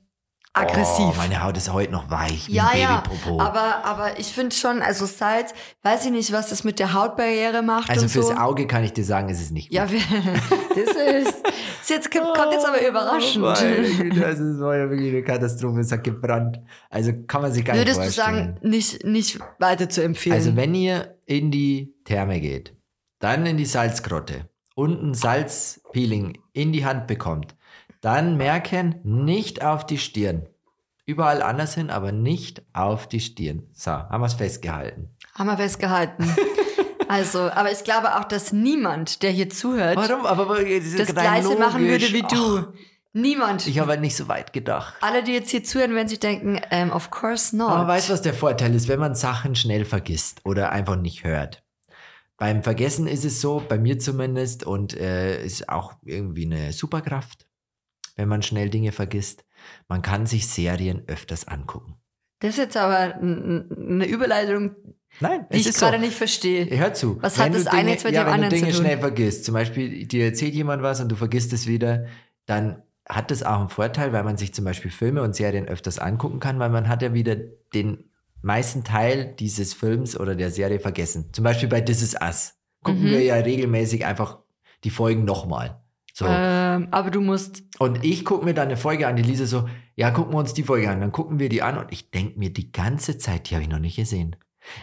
[0.60, 1.06] aggressiv.
[1.10, 3.02] Oh, meine Haut ist heute noch weich ja, ja,
[3.38, 7.62] aber, aber ich finde schon, also Salz, weiß ich nicht, was das mit der Hautbarriere
[7.62, 8.34] macht also und fürs so.
[8.34, 9.76] Auge kann ich dir sagen, ist es nicht gut.
[9.76, 9.86] Ja,
[10.74, 11.36] das ist,
[11.82, 13.44] ist jetzt, kommt jetzt aber überraschend.
[13.44, 16.60] Oh, Güte, also es war ja wirklich eine Katastrophe, es hat gebrannt.
[16.90, 18.56] Also kann man sich gar Würdest nicht du vorstellen.
[18.56, 20.34] sagen, nicht, nicht weiter zu empfehlen?
[20.34, 22.74] Also wenn ihr in die Therme geht,
[23.18, 27.56] dann in die Salzgrotte und ein Salzpeeling in die Hand bekommt,
[28.00, 30.46] dann merken, nicht auf die Stirn.
[31.06, 33.62] Überall anders hin, aber nicht auf die Stirn.
[33.72, 35.08] So, haben wir es festgehalten.
[35.34, 36.24] Haben wir festgehalten.
[37.08, 40.26] also, aber ich glaube auch, dass niemand, der hier zuhört, Warum?
[40.26, 42.58] Aber aber das, Gleiche machen würde wie du.
[42.58, 42.72] Ach,
[43.14, 43.66] Niemand.
[43.66, 44.94] ich habe halt nicht so weit gedacht.
[45.00, 47.70] Alle, die jetzt hier zuhören, werden sich denken, ähm, of course not.
[47.70, 51.24] Aber weißt du, was der Vorteil ist, wenn man Sachen schnell vergisst oder einfach nicht
[51.24, 51.64] hört?
[52.36, 57.47] Beim Vergessen ist es so, bei mir zumindest, und äh, ist auch irgendwie eine Superkraft,
[58.18, 59.44] wenn man schnell Dinge vergisst.
[59.88, 61.96] Man kann sich Serien öfters angucken.
[62.40, 64.76] Das ist jetzt aber eine Überleitung,
[65.20, 66.04] Nein, die ich gerade so.
[66.04, 66.66] nicht verstehe.
[66.78, 67.16] Hör zu.
[67.22, 68.62] Was wenn hat du das eine Dinge, jetzt mit ja, dem wenn anderen du zu
[68.64, 68.84] Dinge tun?
[68.84, 72.04] schnell vergisst, zum Beispiel dir erzählt jemand was und du vergisst es wieder,
[72.46, 75.98] dann hat das auch einen Vorteil, weil man sich zum Beispiel Filme und Serien öfters
[75.98, 77.36] angucken kann, weil man hat ja wieder
[77.74, 78.04] den
[78.42, 81.30] meisten Teil dieses Films oder der Serie vergessen.
[81.32, 82.54] Zum Beispiel bei This Is Us
[82.84, 83.10] gucken Mhm.
[83.10, 84.38] wir ja regelmäßig einfach
[84.84, 85.80] die Folgen nochmal.
[86.18, 86.24] So.
[86.28, 89.68] Ähm, aber du musst, Und ich gucke mir dann eine Folge an, die Lisa so,
[89.94, 91.00] ja, gucken wir uns die Folge an.
[91.00, 93.68] Dann gucken wir die an und ich denke mir die ganze Zeit, die habe ich
[93.68, 94.34] noch nicht gesehen.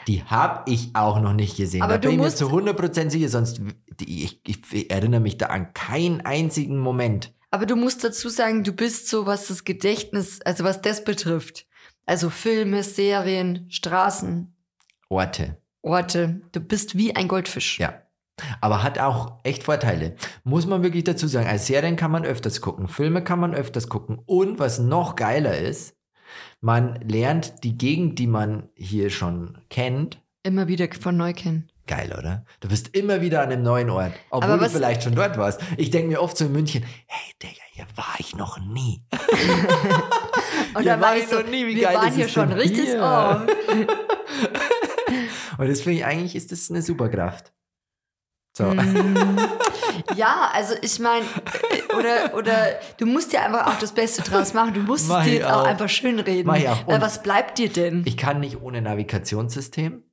[0.07, 1.81] Die habe ich auch noch nicht gesehen.
[1.81, 3.59] Aber da du bin ich mir musst- zu 100% sicher, sonst
[4.01, 7.33] ich, ich erinnere mich da an keinen einzigen Moment.
[7.51, 11.67] aber du musst dazu sagen, du bist so, was das Gedächtnis, also was das betrifft.
[12.05, 14.53] Also Filme, Serien, Straßen,
[15.09, 15.57] Orte.
[15.81, 16.39] Orte.
[16.53, 17.77] Du bist wie ein Goldfisch.
[17.79, 18.01] Ja.
[18.61, 20.15] Aber hat auch echt Vorteile.
[20.43, 21.47] Muss man wirklich dazu sagen.
[21.47, 24.19] Als Serien kann man öfters gucken, Filme kann man öfters gucken.
[24.25, 25.95] Und was noch geiler ist,
[26.59, 31.67] man lernt die Gegend, die man hier schon kennt, Immer wieder von neu kennen.
[31.87, 32.45] Geil, oder?
[32.59, 35.59] Du bist immer wieder an einem neuen Ort, obwohl du vielleicht schon dort warst.
[35.77, 39.01] Ich denke mir oft so in München, hey Digga, hier war ich noch nie.
[39.11, 39.19] Und
[40.83, 42.85] Hier dann war ich so, noch nie, wie wir geil waren ist hier schon richtig.
[42.85, 43.01] hier?
[43.01, 43.37] Oh.
[45.57, 47.54] Und das finde ich eigentlich, ist das eine Superkraft.
[48.57, 48.63] So.
[48.63, 49.37] Mm,
[50.15, 51.25] ja, also ich meine,
[51.97, 52.53] oder, oder
[52.97, 54.73] du musst ja einfach auch das Beste draus machen.
[54.73, 55.65] Du musst es dir jetzt auch auch.
[55.65, 56.47] einfach schön reden.
[56.47, 58.03] Weil Und- was bleibt dir denn?
[58.05, 60.03] Ich kann nicht ohne Navigationssystem.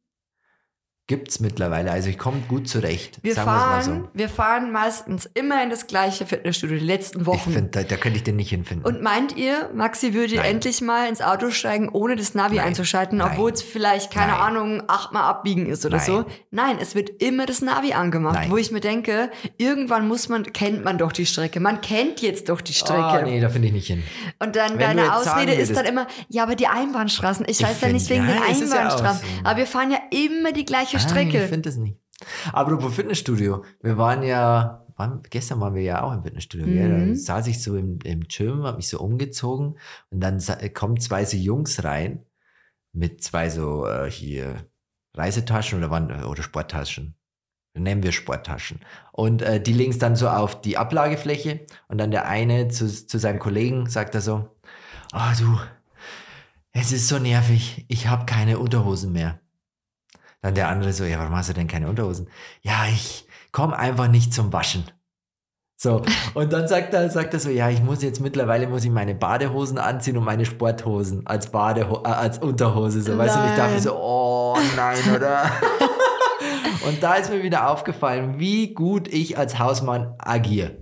[1.09, 1.91] Gibt's mittlerweile.
[1.91, 3.19] Also ich komme gut zurecht.
[3.23, 7.53] Wir fahren, wir fahren meistens immer in das gleiche Fitnessstudio die letzten Ich Wochen.
[7.53, 8.87] find, da, da könnte ich den nicht hinfinden.
[8.87, 10.45] Und meint ihr, Maxi würde Nein.
[10.45, 12.69] endlich mal ins Auto steigen, ohne das Navi Nein.
[12.69, 14.41] einzuschalten, obwohl es vielleicht, keine Nein.
[14.41, 16.25] Ahnung, achtmal abbiegen ist oder so?
[16.53, 20.85] Nein, es wird immer das Navi angemacht, wo ich mir denke, irgendwann muss man, kennt
[20.85, 21.59] man doch die Strecke.
[21.59, 23.03] Man kennt jetzt doch die Strecke.
[23.03, 24.05] Ah, nee, da finde ich nicht hin.
[24.39, 27.45] Und dann Wenn deine Ausrede ist dann immer, ja, aber die Einbahnstraßen.
[27.49, 29.21] Ich Ich weiß ja nicht wegen ja, den es ja Einbahnstraßen.
[29.21, 29.41] so.
[29.45, 31.43] Aber wir fahren ja immer die gleiche Nein, Strecke.
[31.45, 31.99] ich finde das nicht.
[32.53, 33.65] Apropos Fitnessstudio.
[33.83, 36.67] Wir waren ja, waren, gestern waren wir ja auch im Fitnessstudio.
[36.67, 37.09] Mhm.
[37.09, 39.79] Da saß ich so im, im Gym, habe mich so umgezogen
[40.11, 42.25] und dann sa- kommen zwei so Jungs rein
[42.93, 44.67] mit zwei so äh, hier
[45.17, 47.17] Reisetaschen oder, waren, oder Sporttaschen.
[47.75, 48.81] Nennen wir Sporttaschen.
[49.13, 52.87] Und äh, die legen es dann so auf die Ablagefläche und dann der eine zu,
[52.87, 54.51] zu seinem Kollegen sagt er so,
[55.11, 55.59] ah du,
[56.73, 59.41] es ist so nervig, ich habe keine Unterhosen mehr.
[60.43, 62.29] Dann der andere so, ja, warum hast du denn keine Unterhosen?
[62.63, 64.85] Ja, ich komme einfach nicht zum Waschen.
[65.77, 66.03] So,
[66.35, 69.17] und dann sagt er, sagt er so, ja, ich muss jetzt mittlerweile muss ich meine
[69.17, 73.03] Badehosen anziehen und meine Sporthosen als Badeho äh, als Unterhose.
[73.03, 75.51] So, weißt du, und ich dachte so, oh nein, oder?
[76.87, 80.77] und da ist mir wieder aufgefallen, wie gut ich als Hausmann agiere.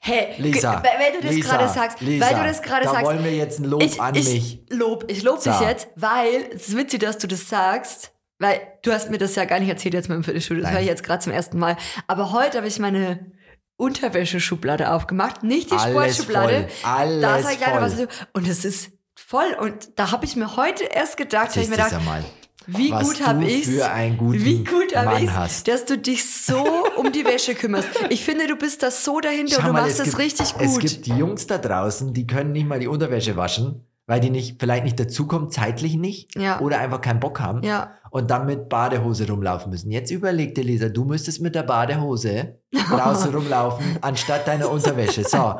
[0.00, 3.06] Hey, Lisa, weil du das Lisa, gerade sagst, Lisa, weil du das gerade da sagst,
[3.06, 4.60] wollen wir jetzt ein Lob ich, an ich mich.
[4.70, 5.64] Lob, ich lob dich So.
[5.64, 9.44] jetzt, weil es ist witzig, dass du das sagst, weil du hast mir das ja
[9.44, 11.76] gar nicht erzählt jetzt mit dem Fitnessstudio, das höre ich jetzt gerade zum ersten Mal.
[12.06, 13.32] Aber heute habe ich meine
[13.76, 16.68] Unterwäscheschublade aufgemacht, nicht die Alles Sportschublade.
[16.82, 17.94] voll, alles da sag ich leider was
[18.32, 21.76] und es ist voll und da habe ich mir heute erst gedacht, habe ich mir
[21.76, 22.24] gedacht, ja mal.
[22.66, 25.96] wie was gut habe du ich für einen guten wie gut habe ich dass du
[25.96, 26.64] dich so
[26.96, 27.88] um die Wäsche kümmerst.
[28.10, 30.18] Ich finde, du bist da so dahinter Schau und du mal, machst es das gibt-
[30.18, 30.80] richtig Es gut.
[30.80, 34.58] gibt die Jungs da draußen, die können nicht mal die Unterwäsche waschen, weil die nicht,
[34.58, 36.34] vielleicht nicht dazukommen, zeitlich nicht.
[36.34, 36.58] Ja.
[36.60, 37.62] Oder einfach keinen Bock haben.
[37.62, 37.92] Ja.
[38.10, 39.90] Und dann mit Badehose rumlaufen müssen.
[39.90, 45.24] Jetzt überleg dir, Lisa, du müsstest mit der Badehose draußen rumlaufen, anstatt deiner Unterwäsche.
[45.24, 45.56] So.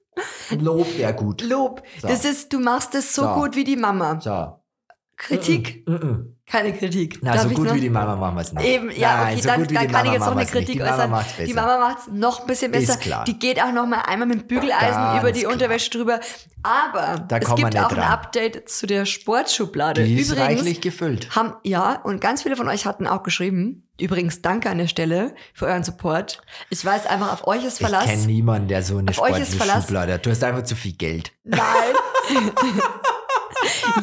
[0.58, 1.42] Lob wäre gut.
[1.42, 1.82] Lob.
[2.00, 2.08] So.
[2.08, 3.34] Das ist, du machst es so, So.
[3.34, 4.18] gut wie die Mama.
[4.20, 4.59] So.
[5.20, 5.86] Kritik?
[5.86, 6.24] Mm -mm.
[6.46, 7.18] Keine Kritik.
[7.22, 7.74] Na, Darf so ich gut noch?
[7.76, 8.66] wie die Mama machen wir es nicht.
[8.66, 10.46] Eben, ja, Nein, okay, so dann, dann kann ich jetzt noch eine.
[10.46, 11.46] Kritik Die Mama äußern.
[11.46, 11.54] Die.
[11.54, 12.98] Mama macht es noch ein bisschen besser.
[13.26, 15.52] Die geht auch noch mal einmal mit Bügeleisen Ganz über die klar.
[15.52, 16.18] Unterwäsche drüber.
[16.64, 17.98] Aber Da es gibt auch ein dran.
[18.00, 20.02] Update zu der Sportschublade.
[20.04, 21.36] Die ist Übrigens reichlich gefüllt.
[21.36, 25.34] haben, ja, und ganz viele von euch hatten auch geschrieben, übrigens danke an der Stelle
[25.54, 26.42] für euren Support.
[26.70, 28.06] Ich weiß einfach, auf euch ist Ich Verlass.
[28.06, 29.84] kenne niemanden, der so eine Auf euch ist sportliche Verlass.
[29.84, 30.26] Schublade hat.
[30.26, 31.30] Du hast einfach zu viel Geld.
[31.44, 31.60] Nein.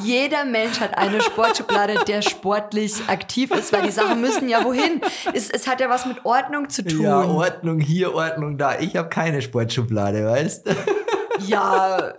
[0.04, 5.02] Jeder Mensch hat eine Sportschublade, der sportlich aktiv ist, weil die Sachen müssen ja wohin.
[5.34, 7.02] Es, es hat ja was mit Ordnung zu tun.
[7.02, 8.80] Ja, Ordnung hier, Ordnung da.
[8.80, 10.72] Ich habe keine Sportschublade, weißt du?
[11.48, 12.14] Ja,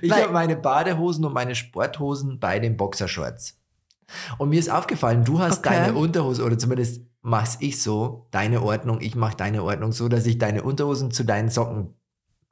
[0.00, 3.56] Ich habe meine Badehosen und meine Sporthosen bei den Boxershorts.
[4.38, 5.74] Und mir ist aufgefallen, du hast Okay.
[5.74, 10.24] deine Unterhose, oder zumindest mach's ich so, deine Ordnung, ich mach deine Ordnung so, dass
[10.26, 11.94] ich deine Unterhosen zu deinen Socken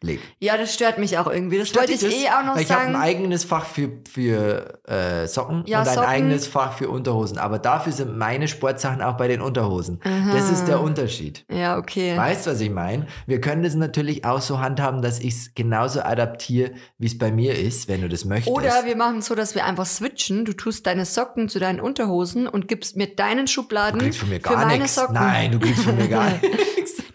[0.03, 0.21] lege.
[0.39, 1.59] ja, das stört mich auch irgendwie.
[1.59, 3.03] Das wollte ich eh auch noch Weil ich habe ein sagen.
[3.05, 6.09] eigenes Fach für, für äh, Socken Ja, und ein Socken.
[6.09, 7.39] eigenes Fach für Unterhosen.
[7.39, 10.01] Aber dafür sind meine Sportsachen auch bei den Unterhosen.
[10.33, 11.45] Das ist der Unterschied.
[11.51, 12.17] Ja, okay.
[12.17, 13.07] Weißt du, was ich meine?
[13.27, 17.33] Wir können das natürlich auch so handhaben, dass ich es genauso adaptiere, wie es bei
[17.33, 18.55] mir ist, wenn du das möchtest.
[18.55, 20.45] Oder wir machen es so, dass wir einfach switchen.
[20.45, 24.29] Du tust deine Socken zu deinen Unterhosen und gibst mir deinen Schubladen du kriegst von
[24.29, 24.95] mir gar nichts.
[24.95, 25.15] Socken.
[25.15, 26.49] Nein, du kriegst von mir gar nichts.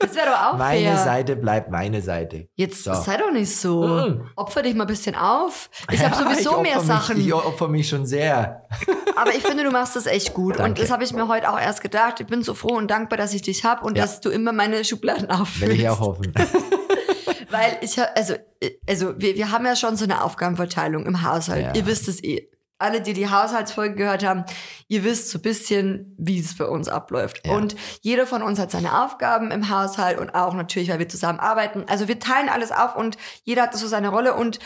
[0.02, 0.98] Das wäre doch auch Meine fair.
[0.98, 2.48] Seite bleibt meine Seite.
[2.56, 2.94] Jetzt So.
[2.94, 3.84] sei doch nicht so.
[3.84, 4.30] Mhm.
[4.36, 5.70] Opfer dich mal ein bisschen auf.
[5.92, 7.18] Ich habe sowieso ich mehr opfer Sachen.
[7.18, 8.68] Mich, ich opfer mich schon sehr.
[9.16, 10.54] Aber ich finde, du machst das echt gut.
[10.58, 10.82] Und Danke.
[10.82, 12.20] das habe ich mir heute auch erst gedacht.
[12.20, 14.04] Ich bin so froh und dankbar, dass ich dich habe und Ja.
[14.04, 15.76] dass du immer meine Schubladen Will auffüllst.
[15.78, 16.34] ich auch hoffen.
[17.50, 21.22] Weil ich hab, also, äh, also wir, wir haben ja schon so eine Aufgabenverteilung im
[21.24, 21.62] Haushalt.
[21.66, 21.74] Ja.
[21.76, 22.48] Ihr wisst es eh.
[22.82, 24.44] Alle, die die Haushaltsfolge gehört haben,
[24.88, 27.46] ihr wisst so ein bisschen, wie es bei uns abläuft.
[27.46, 27.54] Ja.
[27.54, 31.40] Und jeder von uns hat seine Aufgaben im Haushalt und auch natürlich, weil wir zusammen
[31.40, 31.86] arbeiten.
[31.88, 34.60] Also wir teilen alles auf und jeder hat so seine Rolle und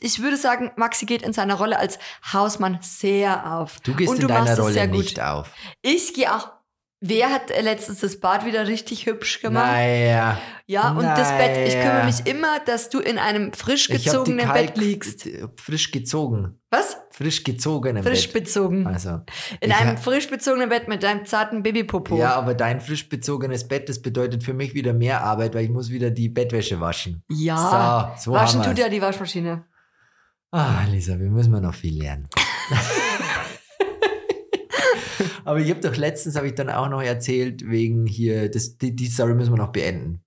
[0.00, 1.98] ich würde sagen, Maxi geht in seiner Rolle als
[2.32, 3.80] Hausmann sehr auf.
[3.80, 5.04] Du gehst und in du deiner Rolle sehr gut.
[5.04, 5.50] nicht auf.
[5.82, 6.57] Ich gehe auch.
[7.00, 9.66] Wer hat äh, letztens das Bad wieder richtig hübsch gemacht?
[9.70, 10.36] Naja.
[10.66, 12.04] Ja, und das Bett, ich kümmere Naja.
[12.06, 15.28] mich immer, dass du in einem frisch gezogenen Bett liegst.
[15.56, 16.58] frisch gezogen.
[16.70, 16.96] Was?
[17.12, 18.44] Frisch gezogen im Frisch Bett.
[18.44, 18.86] bezogen.
[18.86, 19.20] Also,
[19.60, 22.18] In einem frisch bezogenen Bett mit deinem zarten Babypopo.
[22.18, 25.70] Ja, aber dein frisch bezogenes Bett, das bedeutet für mich wieder mehr Arbeit, weil ich
[25.70, 27.22] muss wieder die Bettwäsche waschen.
[27.30, 28.14] Ja.
[28.18, 29.64] So, so Waschen tut ja die Waschmaschine.
[30.50, 32.28] Ah, Lisa, wir müssen noch viel lernen.
[35.44, 38.94] Aber ich habe doch letztens, habe ich dann auch noch erzählt, wegen hier, das, die,
[38.94, 40.22] die Story müssen wir noch beenden.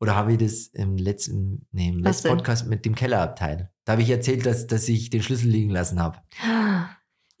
[0.00, 2.28] Oder habe ich das im letzten, nee, im letzten?
[2.28, 3.70] Podcast mit dem Kellerabteil?
[3.84, 6.18] Da habe ich erzählt, dass, dass ich den Schlüssel liegen lassen habe.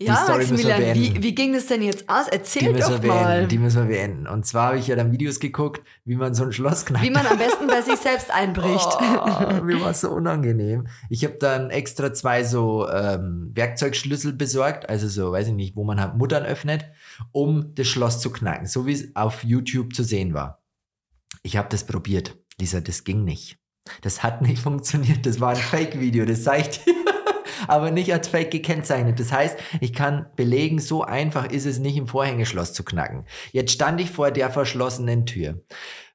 [0.02, 2.26] Ja, Maximilian, wie, wie ging das denn jetzt aus?
[2.28, 3.46] Erzähl doch mal.
[3.46, 4.26] Die müssen wir beenden.
[4.26, 7.04] Und zwar habe ich ja dann Videos geguckt, wie man so ein Schloss knackt.
[7.04, 8.88] Wie man am besten bei sich selbst einbricht.
[8.98, 10.86] Oh, mir war es so unangenehm.
[11.10, 15.84] Ich habe dann extra zwei so ähm, Werkzeugschlüssel besorgt, also so, weiß ich nicht, wo
[15.84, 16.86] man halt Muttern öffnet,
[17.32, 20.62] um das Schloss zu knacken, so wie es auf YouTube zu sehen war.
[21.42, 22.38] Ich habe das probiert.
[22.58, 23.58] Lisa, das ging nicht.
[24.00, 25.26] Das hat nicht funktioniert.
[25.26, 26.94] Das war ein Fake-Video, das sage ich dir.
[27.68, 29.20] Aber nicht als Fake gekennzeichnet.
[29.20, 33.24] Das heißt, ich kann belegen, so einfach ist es nicht im Vorhängeschloss zu knacken.
[33.52, 35.60] Jetzt stand ich vor der verschlossenen Tür.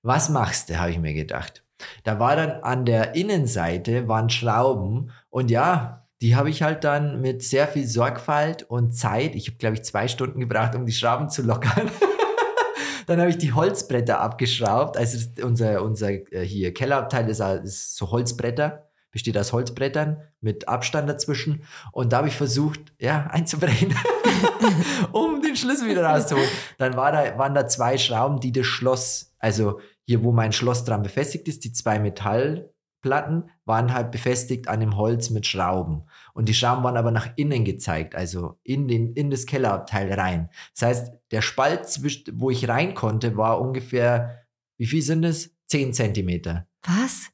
[0.01, 1.63] Was machst du, habe ich mir gedacht.
[2.03, 7.21] Da war dann an der Innenseite waren Schrauben und ja, die habe ich halt dann
[7.21, 10.93] mit sehr viel Sorgfalt und Zeit, ich habe glaube ich zwei Stunden gebraucht, um die
[10.93, 11.91] Schrauben zu lockern.
[13.07, 14.97] dann habe ich die Holzbretter abgeschraubt.
[14.97, 18.84] Also unser, unser äh, hier Kellerabteil ist, ist so Holzbretter,
[19.15, 21.63] besteht aus Holzbrettern mit Abstand dazwischen.
[21.93, 23.95] Und da habe ich versucht, ja, einzubrechen,
[25.13, 26.49] um den Schlüssel wieder rauszuholen.
[26.77, 30.83] Dann war da, waren da zwei Schrauben, die das Schloss, also hier, wo mein Schloss
[30.83, 36.03] dran befestigt ist, die zwei Metallplatten, waren halt befestigt an dem Holz mit Schrauben.
[36.33, 40.49] Und die Schrauben waren aber nach innen gezeigt, also in, den, in das Kellerabteil rein.
[40.73, 42.01] Das heißt, der Spalt,
[42.33, 44.45] wo ich rein konnte, war ungefähr,
[44.77, 45.55] wie viel sind es?
[45.67, 46.67] Zehn Zentimeter.
[46.83, 47.29] Was?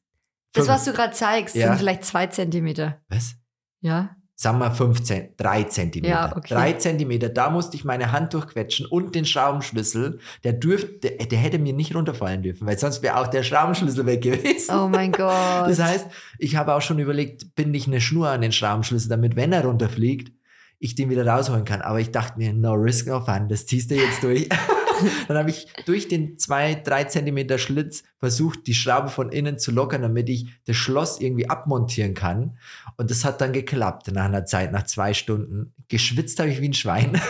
[0.52, 1.68] Das, was du gerade zeigst, Ja.
[1.68, 3.00] sind vielleicht zwei Zentimeter.
[3.08, 3.34] Was?
[3.80, 4.16] Ja?
[4.34, 6.12] Sagen wir fünf Zent drei Zentimeter.
[6.14, 6.52] Ja, okay.
[6.54, 10.18] Drei Zentimeter, da musste ich meine Hand durchquetschen und den Schraubenschlüssel.
[10.42, 14.04] Der dürfte, der, der hätte mir nicht runterfallen dürfen, weil sonst wäre auch der Schraubenschlüssel
[14.06, 14.74] weg gewesen.
[14.74, 15.68] Oh mein Gott.
[15.68, 16.06] Das heißt,
[16.38, 19.64] ich habe auch schon überlegt, binde ich eine Schnur an den Schraubenschlüssel, damit, wenn er
[19.64, 20.32] runterfliegt,
[20.80, 21.80] ich den wieder rausholen kann.
[21.80, 24.48] Aber ich dachte mir, no risk, no fun, das ziehst du jetzt durch.
[25.28, 29.70] Dann habe ich durch den zwei, drei Zentimeter Schlitz versucht, die Schraube von innen zu
[29.70, 32.58] lockern, damit ich das Schloss irgendwie abmontieren kann.
[32.96, 35.72] Und das hat dann geklappt nach einer Zeit, nach zwei Stunden.
[35.88, 37.20] Geschwitzt habe ich wie ein Schwein.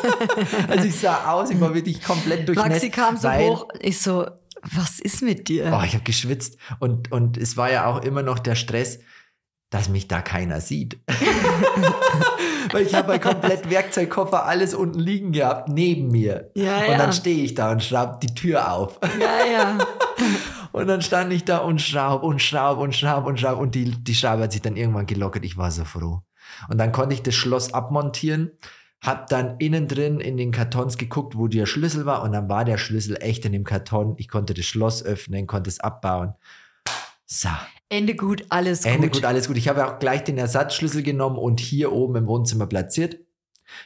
[0.68, 2.70] also ich sah aus, ich war wirklich komplett durchnässt.
[2.70, 3.68] Maxi kam so hoch.
[3.80, 4.26] Ich so,
[4.62, 5.72] was ist mit dir?
[5.72, 9.00] Oh, ich habe geschwitzt und, und es war ja auch immer noch der Stress,
[9.70, 10.98] dass mich da keiner sieht.
[12.72, 16.50] Weil ich habe halt komplett Werkzeugkoffer, alles unten liegen gehabt, neben mir.
[16.54, 16.98] Ja, und ja.
[16.98, 18.98] dann stehe ich da und schraub die Tür auf.
[19.20, 19.78] ja, ja.
[20.72, 23.90] Und dann stand ich da und schraub und schraub und schraub und schraub und die,
[23.90, 25.44] die Schraube hat sich dann irgendwann gelockert.
[25.44, 26.22] Ich war so froh.
[26.68, 28.52] Und dann konnte ich das Schloss abmontieren,
[29.00, 32.64] hab dann innen drin in den Kartons geguckt, wo der Schlüssel war und dann war
[32.64, 34.14] der Schlüssel echt in dem Karton.
[34.18, 36.34] Ich konnte das Schloss öffnen, konnte es abbauen.
[37.26, 37.50] So,
[37.90, 39.16] Ende gut, alles Ende gut.
[39.16, 39.56] gut, alles gut.
[39.56, 43.18] Ich habe auch gleich den Ersatzschlüssel genommen und hier oben im Wohnzimmer platziert.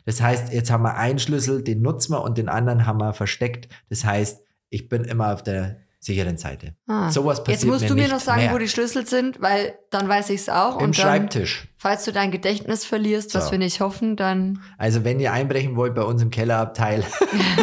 [0.05, 3.13] Das heißt, jetzt haben wir einen Schlüssel, den nutzen wir und den anderen haben wir
[3.15, 3.69] versteckt.
[3.89, 6.75] Das heißt, ich bin immer auf der sicheren Seite.
[6.89, 7.11] Ah.
[7.13, 8.53] Sowas passiert Jetzt musst mir du mir noch sagen, mehr.
[8.53, 10.79] wo die Schlüssel sind, weil dann weiß ich es auch.
[10.79, 11.69] Im und dann, Schreibtisch.
[11.79, 13.53] falls du dein Gedächtnis verlierst, was So.
[13.53, 17.05] wir nicht hoffen, dann Also wenn ihr einbrechen wollt bei uns im Kellerabteil,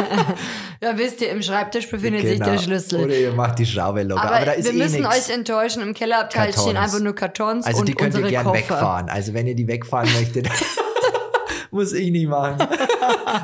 [0.80, 2.52] ja, wisst ihr, im Schreibtisch befindet sich genau.
[2.52, 3.04] der Schlüssel.
[3.04, 4.22] Oder ihr macht die Schraube locker.
[4.22, 5.28] Aber, Aber, da ist wir eh müssen nix.
[5.28, 6.62] euch enttäuschen, im Kellerabteil Kartons.
[6.62, 8.58] stehen einfach nur Kartons Also und die könnt ihr unsere gern Koffer.
[8.58, 9.08] wegfahren.
[9.10, 10.48] Also wenn ihr die wegfahren möchtet,
[11.70, 12.56] muss ich nicht machen.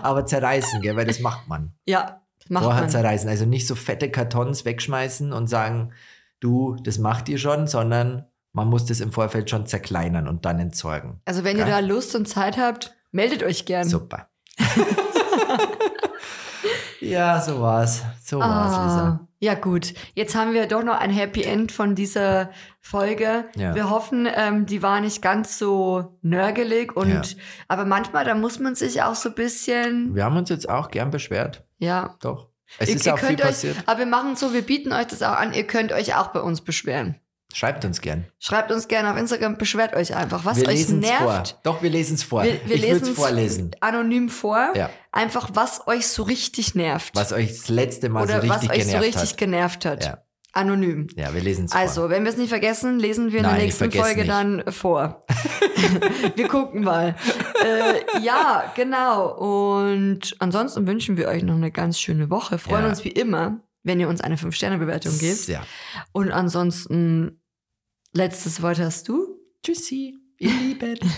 [0.03, 0.97] Aber zerreißen, gell?
[0.97, 1.73] weil das macht man.
[1.85, 2.91] Ja, macht Vorher man.
[2.91, 3.29] zerreißen.
[3.29, 5.93] Also nicht so fette Kartons wegschmeißen und sagen,
[6.41, 10.59] du, das macht ihr schon, sondern man muss das im Vorfeld schon zerkleinern und dann
[10.59, 11.21] entsorgen.
[11.25, 11.67] Also wenn Ja.
[11.67, 13.87] ihr da Lust und Zeit habt, meldet euch gern.
[13.89, 14.29] Super.
[17.01, 18.03] ja, so war's.
[18.25, 19.09] So war's, Lisa.
[19.09, 23.45] Ah, ja gut, jetzt haben wir doch noch ein Happy End von dieser Folge.
[23.55, 23.75] Ja.
[23.75, 27.23] Wir hoffen, ähm, die war nicht ganz so nörgelig und Ja.
[27.69, 30.91] aber manchmal da muss man sich auch so ein bisschen Wir haben uns jetzt auch
[30.91, 31.66] gern beschwert.
[31.79, 32.17] Ja.
[32.21, 32.49] Doch.
[32.79, 33.77] Es Ihr, ist ihr auch viel euch, passiert.
[33.87, 35.55] aber wir machen so, wir bieten euch das auch an.
[35.55, 37.21] Ihr könnt euch auch bei uns beschweren.
[37.55, 38.27] Schreibt uns gern.
[38.41, 41.27] Schreibt uns gerne auf Instagram, beschwert euch einfach, was wir euch lesen's vor.
[41.33, 41.59] nervt.
[41.63, 42.43] Doch, wir lesen es vor.
[42.43, 43.71] Wir, wir ich würde es vorlesen.
[43.81, 44.73] anonym vor.
[44.75, 44.91] Ja.
[45.13, 47.15] Einfach, was euch so richtig nervt.
[47.15, 49.39] Was euch das letzte Mal Oder so was richtig euch so genervt richtig hat.
[49.39, 50.05] genervt hat.
[50.05, 50.19] Ja.
[50.57, 51.07] Anonym.
[51.17, 52.11] Ja, wir lesen es Also, vor.
[52.11, 54.31] wenn wir es nicht vergessen, lesen wir in Nein, der ich nächsten Folge nicht.
[54.31, 55.23] dann vor.
[56.35, 57.15] wir gucken mal.
[57.65, 59.37] Äh, ja, genau.
[60.01, 62.59] Und ansonsten wünschen wir euch noch eine ganz schöne Woche.
[62.59, 62.89] Freuen Ja.
[62.91, 65.47] uns wie immer, wenn ihr uns eine 5-Sterne-Bewertung gebt.
[65.49, 65.65] Ja.
[66.13, 67.41] Und ansonsten,
[68.13, 69.27] letztes Wort hast du?
[69.63, 70.99] Tschüssi, ihr Lieben.